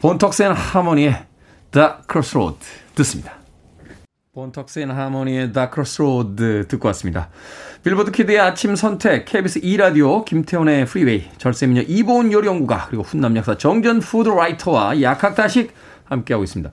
본 0.00 0.12
턱스 0.12 0.40
앤 0.40 0.52
하모니의 0.52 1.26
The 1.72 1.88
Crossroad 2.10 2.58
듣습니다. 2.94 3.44
본 4.34 4.48
턱스 4.48 4.80
앤 4.80 4.90
하모니의 4.90 5.52
The 5.52 6.02
Crossroad 6.02 6.66
듣고 6.68 6.88
왔습니다. 6.88 7.30
빌보드 7.84 8.12
키드의 8.12 8.40
아침 8.40 8.76
선택, 8.76 9.26
KBS 9.26 9.60
2라디오, 9.60 10.24
김태훈의 10.24 10.86
프리웨이, 10.86 11.24
절세미녀 11.36 11.82
이보은 11.86 12.32
요리연구가, 12.32 12.86
그리고 12.88 13.02
훈남 13.02 13.36
약사 13.36 13.58
정재훈 13.58 14.00
food 14.00 14.34
writer와 14.34 15.02
약학다식 15.02 15.70
함께하고 16.04 16.44
있습니다. 16.44 16.70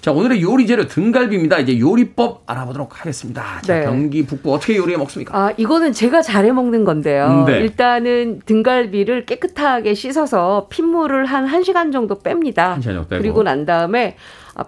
자, 0.00 0.12
오늘의 0.12 0.40
요리 0.40 0.66
재료 0.66 0.86
등갈비입니다. 0.86 1.58
이제 1.58 1.78
요리법 1.78 2.44
알아보도록 2.46 2.98
하겠습니다. 2.98 3.60
자, 3.60 3.80
네. 3.80 3.84
경기 3.84 4.24
북부 4.24 4.54
어떻게 4.54 4.76
요리해 4.78 4.96
먹습니까? 4.96 5.36
아, 5.38 5.52
이거는 5.54 5.92
제가 5.92 6.22
잘해 6.22 6.52
먹는 6.52 6.84
건데요. 6.84 7.44
네. 7.46 7.58
일단은 7.58 8.40
등갈비를 8.46 9.26
깨끗하게 9.26 9.92
씻어서 9.92 10.68
핏물을 10.70 11.26
한 11.26 11.46
1시간 11.46 11.92
정도 11.92 12.20
뺍니다. 12.20 12.78
1시간 12.78 12.82
정도. 12.82 13.08
그리고 13.10 13.42
난 13.42 13.66
다음에 13.66 14.16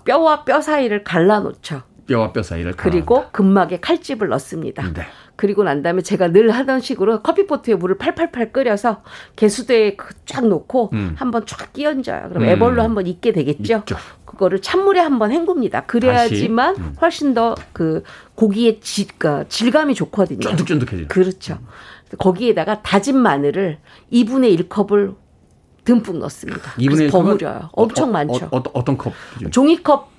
뼈와 0.05 0.45
뼈 0.45 0.61
사이를 0.61 1.05
갈라 1.05 1.41
놓죠. 1.41 1.83
뼈와 2.07 2.33
뼈 2.33 2.43
사이를 2.43 2.73
그리고 2.77 3.25
근막에 3.33 3.81
칼집을 3.81 4.29
넣습니다. 4.29 4.93
네. 4.93 5.03
그리고 5.37 5.63
난 5.65 5.83
다음에 5.83 6.03
제가 6.03 6.29
늘 6.29 6.51
하던 6.51 6.81
식으로 6.81 7.23
커피포트에 7.23 7.75
물을 7.75 7.99
팔팔팔 7.99 8.53
끓여서 8.53 9.03
개수대에 9.37 9.97
그쫙 9.97 10.47
놓고 10.47 10.91
음. 10.95 11.15
한번 11.17 11.45
쫙 11.47 11.73
끼얹어요. 11.73 12.29
그럼 12.31 12.45
음. 12.45 12.49
애벌로 12.49 12.83
한번 12.83 13.07
익게 13.07 13.33
되겠죠. 13.33 13.79
있죠. 13.79 13.97
그거를 14.25 14.61
찬물에 14.61 15.01
한번 15.01 15.31
헹굽니다. 15.31 15.87
그래야지만 15.87 16.77
음. 16.77 16.97
훨씬 17.01 17.35
더 17.35 17.55
그 17.73 18.03
고기의 18.35 18.81
질, 18.81 19.07
그러니까 19.19 19.49
질감이 19.49 19.95
좋거든요. 19.95 20.41
쫀득쫀득해지죠. 20.41 21.09
그렇죠. 21.09 21.59
음. 21.61 22.17
거기에다가 22.19 22.83
다진 22.83 23.19
마늘을 23.19 23.79
2분의 24.13 24.69
1컵을 24.69 25.15
듬뿍 25.85 26.19
넣습니다. 26.19 26.73
2분의 26.73 27.01
1 27.03 27.11
버무려요. 27.11 27.71
엄청 27.73 28.09
어, 28.09 28.13
많죠. 28.13 28.49
어, 28.51 28.63
어, 28.73 28.85
떤 28.85 28.97
컵? 28.97 29.13
종이컵 29.51 30.11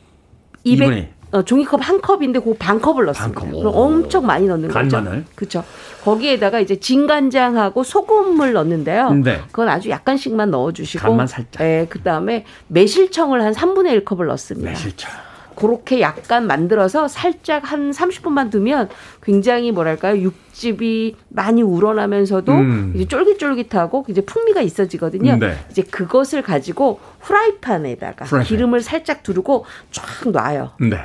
200, 0.63 0.89
2분의 0.89 1.07
어, 1.31 1.41
종이컵 1.43 1.87
한 1.87 2.01
컵인데 2.01 2.39
그 2.39 2.53
반 2.57 2.79
컵을 2.81 3.05
넣습니다. 3.07 3.41
반 3.41 3.51
컵. 3.51 3.57
그럼 3.59 3.73
엄청 3.75 4.25
많이 4.25 4.47
넣는 4.47 4.69
거죠. 4.69 4.97
간마늘. 4.97 5.25
그렇죠. 5.35 5.63
거기에다가 6.03 6.59
이제 6.59 6.79
진간장하고 6.79 7.83
소금을 7.83 8.53
넣는데요. 8.53 9.11
네. 9.13 9.41
그건 9.47 9.69
아주 9.69 9.89
약간씩만 9.89 10.51
넣어주시고. 10.51 11.01
간만 11.03 11.27
살짝. 11.27 11.61
네, 11.61 11.85
그 11.89 12.01
다음에 12.01 12.45
매실청을 12.67 13.41
한 13.43 13.53
3분의 13.53 13.91
1 13.91 14.05
컵을 14.05 14.27
넣습니다. 14.27 14.69
매실청. 14.71 15.11
그렇게 15.57 16.01
약간 16.01 16.45
만들어서 16.45 17.07
살짝 17.07 17.71
한 17.71 17.89
30분만 17.89 18.51
두면 18.51 18.89
굉장히 19.23 19.71
뭐랄까요 19.71 20.21
육즙이 20.21 21.15
많이 21.29 21.63
우러나면서도 21.63 22.51
음. 22.51 22.93
이제 22.95 23.05
쫄깃쫄깃하고 23.07 24.05
이제 24.07 24.21
풍미가 24.21 24.61
있어지거든요. 24.61 25.37
네. 25.39 25.57
이제 25.71 25.81
그것을 25.81 26.43
가지고 26.43 26.99
후라이팬에다가 27.21 28.25
프라이팬. 28.25 28.47
기름을 28.47 28.81
살짝 28.81 29.23
두르고 29.23 29.65
쫙 29.89 30.29
놔요. 30.29 30.73
네. 30.79 30.97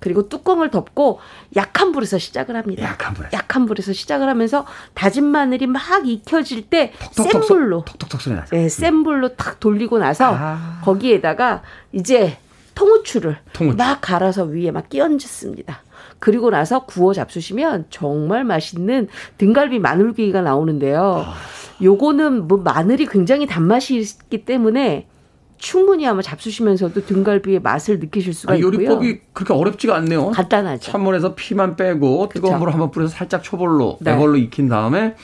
그리고 0.00 0.28
뚜껑을 0.28 0.70
덮고 0.70 1.20
약한 1.56 1.92
불에서 1.92 2.18
시작을 2.18 2.56
합니다. 2.56 2.82
약한 2.84 3.14
불에. 3.14 3.28
약한 3.32 3.66
불에서 3.66 3.92
시작을 3.92 4.28
하면서 4.28 4.66
다진 4.94 5.24
마늘이 5.24 5.66
막 5.66 5.80
익혀질 6.06 6.68
때 6.70 6.92
센 7.12 7.40
불로 7.40 7.84
톡톡톡 7.84 8.20
소리 8.20 8.34
나죠. 8.34 8.56
네, 8.56 8.68
센 8.68 9.02
불로 9.04 9.34
탁 9.36 9.60
돌리고 9.60 9.98
나서 9.98 10.34
아. 10.36 10.80
거기에다가 10.84 11.62
이제 11.92 12.38
통후추를 12.74 13.38
통후추. 13.52 13.76
막 13.76 14.00
갈아서 14.00 14.44
위에 14.44 14.70
막 14.70 14.88
끼얹습니다. 14.88 15.82
그리고 16.20 16.50
나서 16.50 16.84
구워 16.84 17.12
잡수시면 17.12 17.86
정말 17.90 18.44
맛있는 18.44 19.08
등갈비 19.38 19.78
마늘귀가 19.80 20.42
나오는데요. 20.42 21.24
아. 21.26 21.34
요거는 21.82 22.48
뭐 22.48 22.58
마늘이 22.58 23.06
굉장히 23.06 23.46
단맛이 23.46 23.96
있기 23.98 24.44
때문에 24.44 25.06
충분히 25.58 26.06
아마 26.06 26.22
잡수시면서도 26.22 27.04
등갈비의 27.06 27.60
맛을 27.60 27.98
느끼실 27.98 28.32
수가 28.32 28.52
아니, 28.52 28.60
있고요. 28.60 28.74
요리법이 28.74 29.20
그렇게 29.32 29.52
어렵지가 29.52 29.96
않네요. 29.96 30.30
간단하죠. 30.30 30.90
찬물에서 30.90 31.34
피만 31.34 31.76
빼고 31.76 32.28
뜨거운 32.32 32.58
물 32.58 32.70
한번 32.70 32.90
뿌려서 32.90 33.14
살짝 33.14 33.42
초벌로 33.42 33.98
네. 34.00 34.12
배벌로 34.12 34.36
익힌 34.36 34.68
다음에 34.68 35.16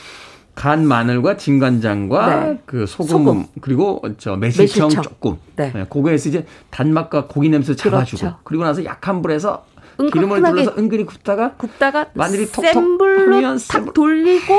간 0.54 0.86
마늘과 0.86 1.36
진간장과 1.36 2.44
네. 2.44 2.58
그 2.64 2.86
소금, 2.86 3.08
소금, 3.08 3.46
그리고 3.60 4.02
저 4.18 4.36
매실청, 4.36 4.88
매실청. 4.88 5.02
조금. 5.02 5.36
네. 5.56 5.72
네. 5.74 5.86
그거에서 5.88 6.28
이제 6.28 6.46
단맛과 6.70 7.26
고기 7.26 7.48
냄새 7.48 7.74
잡아주고 7.74 8.20
그렇죠. 8.20 8.38
그리고 8.44 8.64
나서 8.64 8.84
약한 8.84 9.22
불에서 9.22 9.64
기름을 10.12 10.42
둘러서 10.42 10.74
은근히 10.78 11.04
굽다가 11.06 11.54
굽다가 11.54 12.06
마늘이 12.14 12.50
톡톡 12.50 12.72
센 12.72 12.98
불로 12.98 13.56
탁 13.68 13.94
돌리고 13.94 14.54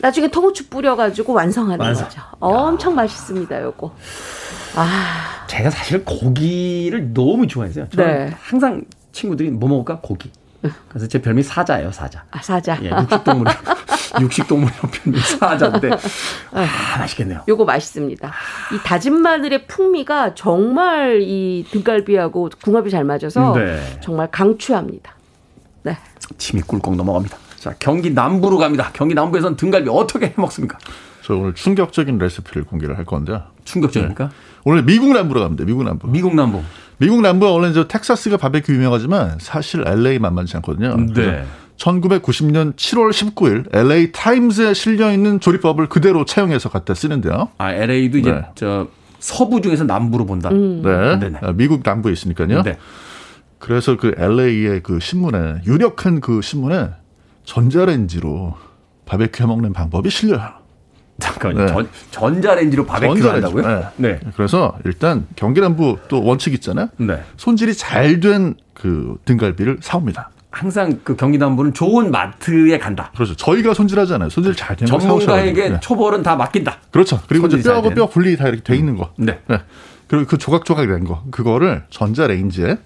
나중에 0.00 0.28
통후추 0.28 0.68
뿌려가지고 0.68 1.32
완성하는 1.32 1.84
완성. 1.84 2.04
거죠. 2.08 2.22
엄청 2.40 2.94
맛있습니다, 2.94 3.62
요거. 3.62 3.94
아. 4.76 5.44
제가 5.46 5.70
사실 5.70 6.04
고기를 6.04 7.12
너무 7.14 7.46
좋아해서요. 7.46 7.88
저는 7.88 8.26
네. 8.26 8.36
항상 8.40 8.82
친구들이 9.12 9.50
뭐 9.50 9.68
먹을까? 9.68 10.00
고기. 10.00 10.30
그래서 10.88 11.06
제 11.06 11.20
별명이 11.22 11.44
사자예요, 11.44 11.92
사자. 11.92 12.24
아, 12.30 12.42
사자. 12.42 12.76
예, 12.82 12.90
육식동물. 12.90 13.46
육식동물이라고 14.20 14.88
별명이 14.88 15.22
사자인데. 15.24 15.90
아, 16.52 16.98
맛있겠네요. 16.98 17.42
요거 17.48 17.64
맛있습니다. 17.64 18.32
이 18.74 18.78
다진 18.84 19.20
마늘의 19.20 19.66
풍미가 19.68 20.34
정말 20.34 21.20
이 21.22 21.64
등갈비하고 21.70 22.50
궁합이 22.62 22.90
잘 22.90 23.04
맞아서 23.04 23.54
네. 23.54 23.80
정말 24.00 24.28
강추합니다. 24.30 25.12
네. 25.84 25.96
침이 26.38 26.62
꿀꺽 26.62 26.96
넘어갑니다. 26.96 27.36
자, 27.58 27.74
경기 27.78 28.10
남부로 28.10 28.58
갑니다. 28.58 28.90
경기 28.92 29.14
남부에서는 29.14 29.56
등갈비 29.56 29.88
어떻게 29.90 30.26
해 30.26 30.34
먹습니까? 30.36 30.78
저 31.22 31.34
오늘 31.34 31.54
충격적인 31.54 32.18
레시피를 32.18 32.64
공개를 32.64 32.96
할 32.98 33.04
건데요. 33.04 33.42
충격적입니까? 33.64 34.28
네. 34.28 34.30
오늘 34.64 34.84
미국 34.84 35.12
남부로 35.12 35.40
갑니다. 35.40 35.64
미국 35.64 35.82
남부. 35.82 36.08
미국 36.08 36.34
남부. 36.34 36.62
미국 36.98 37.20
남부가 37.20 37.52
원래 37.52 37.72
저 37.72 37.88
텍사스가 37.88 38.36
바베큐 38.36 38.72
유명하지만 38.72 39.38
사실 39.40 39.82
LA 39.86 40.18
만만치 40.18 40.56
않거든요. 40.58 40.96
네. 41.14 41.44
1990년 41.76 42.74
7월 42.74 43.10
19일 43.10 43.74
LA 43.74 44.12
타임즈에 44.12 44.72
실려 44.72 45.12
있는 45.12 45.40
조리법을 45.40 45.88
그대로 45.88 46.24
채용해서 46.24 46.68
갖다 46.68 46.94
쓰는데요. 46.94 47.48
아, 47.58 47.72
LA도 47.72 48.18
이제 48.18 48.32
네. 48.32 48.42
저 48.54 48.88
서부 49.18 49.60
중에서 49.60 49.84
남부로 49.84 50.26
본다. 50.26 50.50
음. 50.50 50.82
네. 50.82 51.18
네네. 51.18 51.38
아, 51.42 51.52
미국 51.52 51.82
남부에 51.84 52.12
있으니까요. 52.12 52.62
네. 52.62 52.78
그래서 53.58 53.96
그 53.96 54.14
LA의 54.16 54.82
그 54.82 55.00
신문에 55.00 55.62
유력한 55.66 56.20
그 56.20 56.40
신문에 56.40 56.90
전자레인지로 57.46 58.54
바베큐 59.06 59.42
해 59.42 59.46
먹는 59.46 59.72
방법이 59.72 60.10
실려요. 60.10 60.50
잠깐만요. 61.18 61.64
네. 61.66 61.72
전, 61.72 61.88
전자레인지로 62.10 62.84
바베큐 62.84 63.14
전자레인지. 63.20 63.46
한다고요? 63.56 63.90
네. 63.96 64.10
네. 64.12 64.20
그래서 64.36 64.76
일단 64.84 65.26
경기남부 65.36 65.96
또 66.08 66.22
원칙 66.22 66.52
있잖아요. 66.52 66.88
네. 66.98 67.22
손질이 67.38 67.74
잘 67.74 68.20
된 68.20 68.54
그 68.74 69.16
등갈비를 69.24 69.78
사옵니다. 69.80 70.28
항상 70.50 71.00
그 71.02 71.16
경기남부는 71.16 71.72
좋은 71.72 72.10
마트에 72.10 72.78
간다. 72.78 73.10
그렇죠. 73.14 73.34
저희가 73.34 73.72
손질하잖아요. 73.72 74.28
손질 74.28 74.54
잘 74.54 74.76
되는 74.76 74.86
전문가에게 74.86 75.68
네. 75.70 75.80
초벌은 75.80 76.22
다 76.22 76.36
맡긴다. 76.36 76.78
그렇죠. 76.90 77.20
그리고 77.26 77.46
이제 77.46 77.62
뼈하고 77.62 77.90
뼈 77.90 78.06
분리 78.06 78.36
다 78.36 78.48
이렇게 78.48 78.62
돼 78.62 78.76
있는 78.76 78.96
거. 78.96 79.12
네. 79.16 79.40
네. 79.48 79.58
그리고 80.08 80.26
그 80.26 80.36
조각조각 80.38 80.86
된 80.86 81.04
거. 81.04 81.24
그거를 81.30 81.84
전자레인지에 81.90 82.78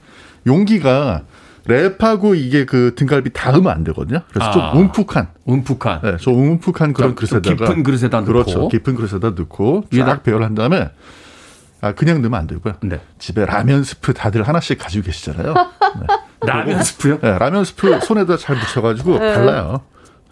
용기가 0.47 1.23
랩하고 1.67 2.37
이게 2.37 2.65
그 2.65 2.95
등갈비 2.97 3.31
닿으면 3.33 3.73
안 3.73 3.85
되거든요. 3.85 4.21
그래서 4.33 4.51
아, 4.51 4.73
좀 4.73 4.81
움푹한. 4.81 5.29
움푹한. 5.45 6.01
네, 6.03 6.17
좀 6.17 6.35
움푹한 6.39 6.93
그런 6.93 7.15
그릇에다가. 7.15 7.67
깊은 7.67 7.83
그릇에다 7.83 8.21
넣고. 8.21 8.27
그렇죠. 8.27 8.69
깊은 8.69 8.95
그릇에다 8.95 9.31
넣고 9.31 9.85
쫙 9.95 10.23
배열한 10.23 10.55
다음에 10.55 10.91
아, 11.83 11.93
그냥 11.93 12.21
넣으면 12.21 12.39
안 12.41 12.47
되고요. 12.47 12.75
네. 12.83 13.01
집에 13.19 13.47
라면 13.47 13.85
스프 13.85 14.13
다들 14.13 14.43
하나씩 14.47 14.79
가지고 14.79 15.07
계시잖아요. 15.07 15.55
네. 15.55 16.07
라면 16.47 16.83
스프요? 16.83 17.21
네, 17.21 17.39
라면 17.39 17.65
스프 17.65 18.01
손에다 18.01 18.37
잘 18.37 18.57
묻혀가지고 18.57 19.19
네. 19.19 19.35
발라요. 19.35 19.81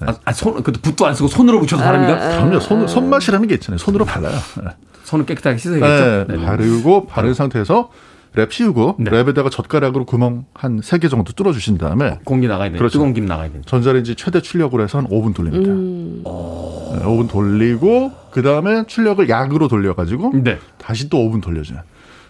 네. 0.00 0.06
아, 0.08 0.14
아, 0.26 0.32
손, 0.32 0.62
그 0.62 0.72
붓도 0.72 1.06
안 1.06 1.14
쓰고 1.14 1.28
손으로 1.28 1.58
묻혀서 1.60 1.82
바릅니까? 1.82 2.12
아, 2.12 2.16
아. 2.16 2.36
그럼요. 2.36 2.60
손, 2.60 2.86
손맛이라는 2.86 3.48
게 3.48 3.54
있잖아요. 3.54 3.78
손으로 3.78 4.04
발라요. 4.04 4.34
네. 4.62 4.70
손을 5.04 5.24
깨끗하게 5.24 5.56
씻어야겠죠. 5.56 6.32
네, 6.32 6.44
바르고 6.44 7.06
바른 7.06 7.32
상태에서 7.32 7.90
랩 8.38 8.52
씌우고 8.52 8.96
네. 9.00 9.10
랩에다가 9.10 9.50
젓가락으로 9.50 10.04
구멍 10.04 10.44
한 10.54 10.78
세 10.80 10.98
개 11.00 11.08
정도 11.08 11.32
뚫어 11.32 11.52
주신 11.52 11.76
다음에 11.76 12.18
공기 12.24 12.46
나가야 12.46 12.68
돼요. 12.70 12.78
그렇죠. 12.78 12.92
뜨거운 12.94 13.12
김 13.14 13.26
나가야 13.26 13.50
돼요. 13.50 13.62
전자레인지 13.66 14.14
최대 14.14 14.40
출력으로 14.40 14.82
해서 14.84 14.98
한 14.98 15.06
5분 15.08 15.34
돌립니다. 15.34 15.70
음. 15.70 16.22
네, 16.24 17.04
5분 17.04 17.28
돌리고 17.28 18.12
그다음에 18.30 18.84
출력을 18.86 19.28
약으로 19.28 19.66
돌려 19.68 19.94
가지고 19.94 20.32
네. 20.34 20.58
다시 20.78 21.08
또 21.08 21.18
5분 21.18 21.42
돌려줘요. 21.42 21.80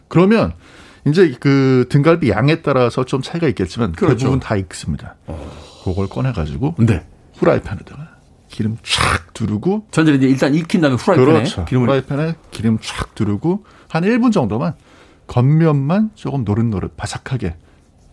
그러면 0.09 0.53
이제 1.07 1.35
그 1.41 1.87
등갈비 1.91 2.31
양에 2.31 2.63
따라서 2.63 3.05
좀 3.05 3.21
차이가 3.23 3.47
있겠지만 3.49 3.93
그렇죠. 3.93 4.17
대부분 4.19 4.41
다 4.41 4.57
익습니다. 4.57 5.17
어. 5.27 5.51
그걸 5.85 6.09
꺼내 6.09 6.33
가지고 6.33 6.75
네. 6.79 7.05
후라이팬에다가 7.39 8.09
기름 8.49 8.77
쫙 8.83 9.33
두르고 9.35 9.87
전자레인지 9.91 10.29
일단 10.29 10.55
익힌 10.55 10.81
다음에 10.81 10.97
후라이팬에 10.97 11.33
그렇죠. 11.33 11.65
기름을 11.67 11.89
후라이팬에 11.89 12.35
기름 12.51 12.79
쫙 12.81 13.15
두르고 13.15 13.65
한 13.89 14.03
1분 14.05 14.33
정도만 14.33 14.75
겉면만 15.29 16.11
조금 16.17 16.45
노릇노릇 16.45 16.97
바삭하게 16.97 17.55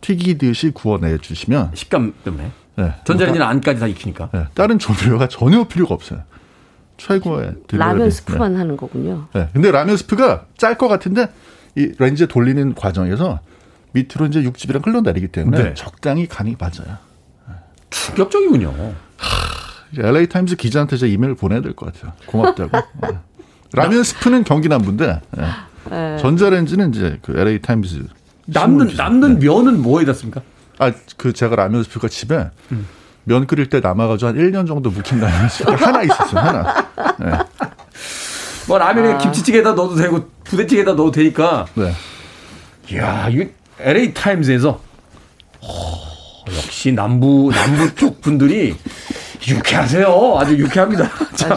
튀기듯이 0.02 0.70
구워내 0.72 1.18
주시면 1.18 1.72
식감 1.74 2.14
때문에 2.24 2.52
네. 2.76 2.94
전자레인지는 3.06 3.46
안까지 3.48 3.80
다 3.80 3.88
익히니까 3.88 4.30
네. 4.32 4.46
다른 4.54 4.78
조미료가 4.78 5.28
전혀 5.30 5.64
필요가 5.64 5.96
없어요. 5.96 6.22
최고의 6.98 7.56
라면 7.72 8.12
스프만 8.12 8.54
네. 8.54 8.58
하는 8.60 8.78
거군요. 8.78 9.28
네. 9.34 9.50
근데 9.54 9.72
라면 9.72 9.98
스프가 9.98 10.46
짤 10.58 10.78
것 10.78 10.88
같은데 10.88 11.28
이 11.76 11.92
렌즈에 11.98 12.28
돌리는 12.28 12.76
과정에서 12.76 13.40
밑으로 13.94 14.28
이제 14.28 14.44
육즙이랑 14.44 14.84
흘러내리기 14.86 15.30
때문에 15.30 15.64
네. 15.64 15.74
적당히 15.74 16.28
간이 16.28 16.56
맞아요. 16.60 16.98
충격적이군요. 17.90 18.94
LA 19.98 20.28
타임즈 20.28 20.58
기자한테 20.58 20.98
제 20.98 21.08
이메일 21.08 21.36
보내야 21.36 21.62
될 21.62 21.74
것 21.74 21.94
같아요. 21.94 22.14
고맙다고. 22.26 22.72
네. 23.02 23.18
라면 23.74 24.04
스프는 24.04 24.44
경기 24.44 24.68
남부인데 24.68 25.22
네. 25.90 26.16
네. 26.16 26.18
전자레인지는 26.18 26.94
이제 26.94 27.20
그 27.22 27.38
LA 27.38 27.62
타임즈 27.62 28.04
남는 28.48 28.96
남는 28.96 29.40
네. 29.40 29.48
면은 29.48 29.82
뭐에다 29.82 30.14
씁니까? 30.14 30.42
아 30.80 30.92
그 31.18 31.34
제가 31.34 31.56
라면 31.56 31.84
스프가 31.84 32.08
집에 32.10 32.50
음. 32.72 32.88
면 33.24 33.48
끓일 33.48 33.70
때 33.70 33.80
남아가지고 33.80 34.30
한 34.30 34.36
1년 34.38 34.68
정도 34.68 34.90
묵힌 34.92 35.20
라면 35.20 35.50
스프 35.50 35.72
하나 35.72 36.04
있었어요 36.04 36.40
하나. 36.40 36.88
네. 37.20 37.32
뭐 38.68 38.78
라면에 38.78 39.14
아. 39.14 39.18
김치찌개에다 39.18 39.74
넣어도 39.74 39.96
되고 39.96 40.30
부대찌개에다 40.44 40.92
넣어도 40.94 41.12
되니까. 41.12 41.66
네. 41.76 41.94
이야 42.92 43.30
이 43.30 43.48
LA 43.80 44.14
타임즈에서 44.14 44.80
오, 45.62 45.68
역시 46.56 46.92
남부 46.92 47.52
남부 47.54 47.96
쪽 47.96 48.22
분들이 48.22 48.76
유쾌하세요. 49.48 50.36
아주 50.40 50.56
유쾌합니다. 50.58 51.10
맞아. 51.50 51.56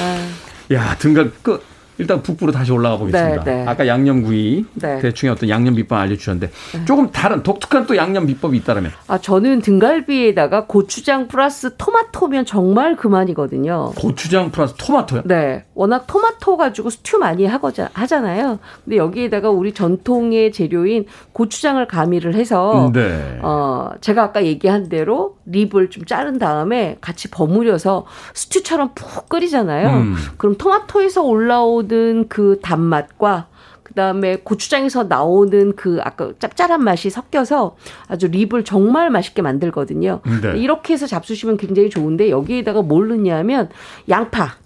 아. 0.00 0.28
야 0.72 0.96
등갈 0.98 1.32
그 1.42 1.62
일단 2.02 2.20
북부로 2.20 2.50
다시 2.50 2.72
올라가 2.72 2.98
보겠습니다. 2.98 3.44
네, 3.44 3.54
네. 3.54 3.64
아까 3.66 3.86
양념구이 3.86 4.66
네. 4.74 4.98
대충의 4.98 5.32
어떤 5.32 5.48
양념 5.48 5.76
비법 5.76 5.98
알려주셨는데 5.98 6.48
네. 6.48 6.84
조금 6.84 7.12
다른 7.12 7.44
독특한 7.44 7.86
또 7.86 7.96
양념 7.96 8.26
비법이 8.26 8.56
있다면? 8.58 8.90
아 9.06 9.18
저는 9.18 9.60
등갈비에다가 9.62 10.66
고추장 10.66 11.28
플러스 11.28 11.76
토마토면 11.76 12.44
정말 12.44 12.96
그만이거든요. 12.96 13.92
고추장 13.96 14.50
플러스 14.50 14.74
토마토요? 14.74 15.22
네, 15.26 15.62
워낙 15.74 16.06
토마토 16.08 16.56
가지고 16.56 16.90
스튜 16.90 17.18
많이 17.18 17.46
하거자 17.46 17.88
하잖아요. 17.92 18.58
근데 18.84 18.96
여기에다가 18.96 19.50
우리 19.50 19.72
전통의 19.72 20.50
재료인 20.50 21.06
고추장을 21.32 21.86
가미를 21.86 22.34
해서 22.34 22.88
음, 22.88 22.92
네. 22.92 23.38
어 23.42 23.90
제가 24.00 24.24
아까 24.24 24.44
얘기한 24.44 24.88
대로 24.88 25.36
립을 25.46 25.90
좀 25.90 26.04
자른 26.04 26.38
다음에 26.38 26.96
같이 27.00 27.30
버무려서 27.30 28.06
스튜처럼 28.34 28.92
푹 28.94 29.28
끓이잖아요. 29.28 29.88
음. 29.88 30.14
그럼 30.36 30.56
토마토에서 30.56 31.22
올라오는 31.22 32.28
그 32.28 32.60
단맛과 32.62 33.48
그다음에 33.82 34.36
고추장에서 34.36 35.04
나오는 35.04 35.74
그 35.76 35.98
아까 36.02 36.32
짭짤한 36.38 36.82
맛이 36.82 37.10
섞여서 37.10 37.76
아주 38.08 38.28
립을 38.28 38.64
정말 38.64 39.10
맛있게 39.10 39.42
만들거든요. 39.42 40.20
네. 40.42 40.58
이렇게 40.58 40.94
해서 40.94 41.06
잡수시면 41.06 41.58
굉장히 41.58 41.90
좋은데 41.90 42.30
여기에다가 42.30 42.82
뭘 42.82 43.08
넣냐면 43.08 43.68
양파 44.08 44.56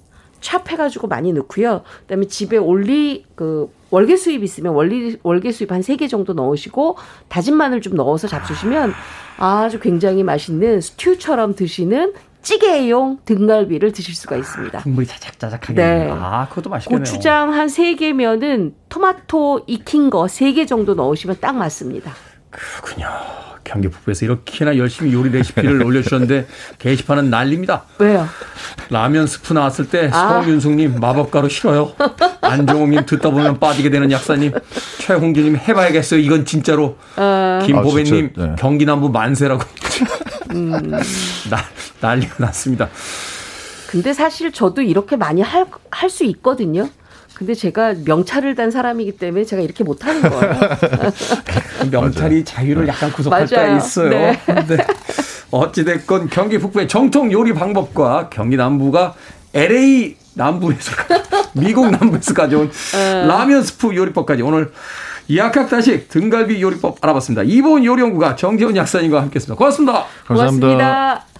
찹 0.40 0.60
해가지고 0.68 1.08
많이 1.08 1.32
넣고요. 1.32 1.82
그다음에 2.02 2.26
집에 2.26 2.56
올리 2.56 3.24
그 3.34 3.68
월계 3.90 4.16
수잎 4.16 4.42
있으면 4.42 4.74
월리 4.74 5.18
월계 5.22 5.52
수잎 5.52 5.70
한세 5.72 5.96
개 5.96 6.08
정도 6.08 6.32
넣으시고 6.32 6.96
다진 7.28 7.56
마늘 7.56 7.80
좀 7.80 7.94
넣어서 7.94 8.28
잡수시면 8.28 8.92
아주 9.38 9.78
굉장히 9.80 10.22
맛있는 10.22 10.80
스튜처럼 10.80 11.54
드시는 11.54 12.12
찌개용 12.42 13.18
등갈비를 13.24 13.90
드실 13.90 14.14
수가 14.14 14.36
있습니다. 14.36 14.78
국물이 14.82 15.06
자작자작하게. 15.06 15.74
네. 15.74 16.08
아, 16.12 16.46
그것도 16.48 16.70
맛있겠네요. 16.70 17.00
고추장 17.00 17.52
한 17.52 17.66
3개면은 17.66 18.72
토마토 18.88 19.62
익힌 19.66 20.10
거 20.10 20.26
3개 20.26 20.68
정도 20.68 20.94
넣으시면 20.94 21.38
딱 21.40 21.56
맞습니다. 21.56 22.12
그렇군요. 22.82 23.08
경기 23.66 23.88
북부에서 23.88 24.24
이렇게나 24.24 24.76
열심히 24.76 25.12
요리 25.12 25.30
레시피를 25.30 25.82
올려주셨는데 25.84 26.46
게시판은 26.78 27.30
난립니다. 27.30 27.82
왜요? 27.98 28.28
라면 28.90 29.26
스프 29.26 29.52
나왔을 29.52 29.88
때 29.88 30.08
아. 30.12 30.40
서윤숙님 30.42 31.00
마법가루 31.00 31.48
싫어요. 31.48 31.92
안종욱님 32.40 33.06
듣다 33.06 33.30
보면 33.30 33.58
빠지게 33.58 33.90
되는 33.90 34.10
약사님. 34.12 34.52
최홍준님 35.00 35.56
해봐야겠어요. 35.56 36.20
이건 36.20 36.44
진짜로. 36.44 36.96
어. 37.16 37.60
김보배님 37.66 38.30
아, 38.38 38.46
네. 38.46 38.54
경기 38.56 38.86
남부 38.86 39.08
만세라고. 39.08 39.64
음. 40.52 40.72
나, 41.50 41.58
난리가 42.00 42.36
났습니다. 42.38 42.88
근데 43.88 44.12
사실 44.12 44.52
저도 44.52 44.82
이렇게 44.82 45.16
많이 45.16 45.42
할수 45.90 46.24
있거든요. 46.24 46.88
근데 47.36 47.52
제가 47.52 47.94
명찰을 48.06 48.54
단 48.54 48.70
사람이기 48.70 49.18
때문에 49.18 49.44
제가 49.44 49.60
이렇게 49.60 49.84
못하는 49.84 50.22
거예요. 50.22 50.54
명찰이 51.92 52.42
자유를 52.46 52.88
약간 52.88 53.12
구속할 53.12 53.46
때가 53.46 53.76
있어요. 53.76 54.08
네. 54.08 54.40
근데 54.46 54.78
어찌됐건 55.50 56.30
경기 56.30 56.56
북부의 56.56 56.88
정통 56.88 57.30
요리 57.32 57.52
방법과 57.52 58.30
경기 58.30 58.56
남부가 58.56 59.12
LA 59.52 60.16
남부에서 60.32 60.92
미국 61.52 61.90
남부에서 61.90 62.32
가져온 62.32 62.70
어. 62.70 63.26
라면 63.26 63.62
스프 63.62 63.94
요리법까지 63.94 64.40
오늘 64.40 64.72
이학학다식 65.28 66.08
등갈비 66.08 66.62
요리법 66.62 66.98
알아봤습니다. 67.02 67.42
이보은 67.42 67.84
요리연구가 67.84 68.36
정재훈 68.36 68.76
약사님과 68.76 69.20
함께했습니다. 69.20 69.58
고맙습니다. 69.58 70.06
감사합니다. 70.24 70.66
고맙습니다. 70.68 71.35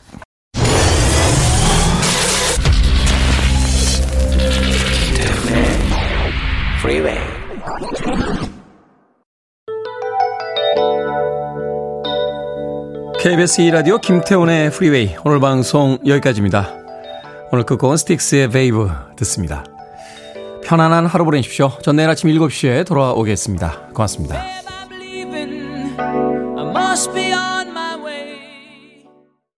KBS 13.21 13.63
2라디오 13.63 14.01
김태훈의 14.01 14.71
프리웨이 14.71 15.17
오늘 15.25 15.41
방송 15.41 15.99
여기까지입니다. 16.07 16.73
오늘 17.51 17.65
끝곡은 17.65 17.97
Styx의 17.97 18.51
Babe 18.51 18.89
듣습니다. 19.17 19.65
편안한 20.65 21.07
하루 21.07 21.25
보내십시오. 21.25 21.73
전 21.83 21.97
내일 21.97 22.09
아침 22.11 22.31
7시에 22.31 22.87
돌아오겠습니다. 22.87 23.89
고맙습니다. 23.95 24.45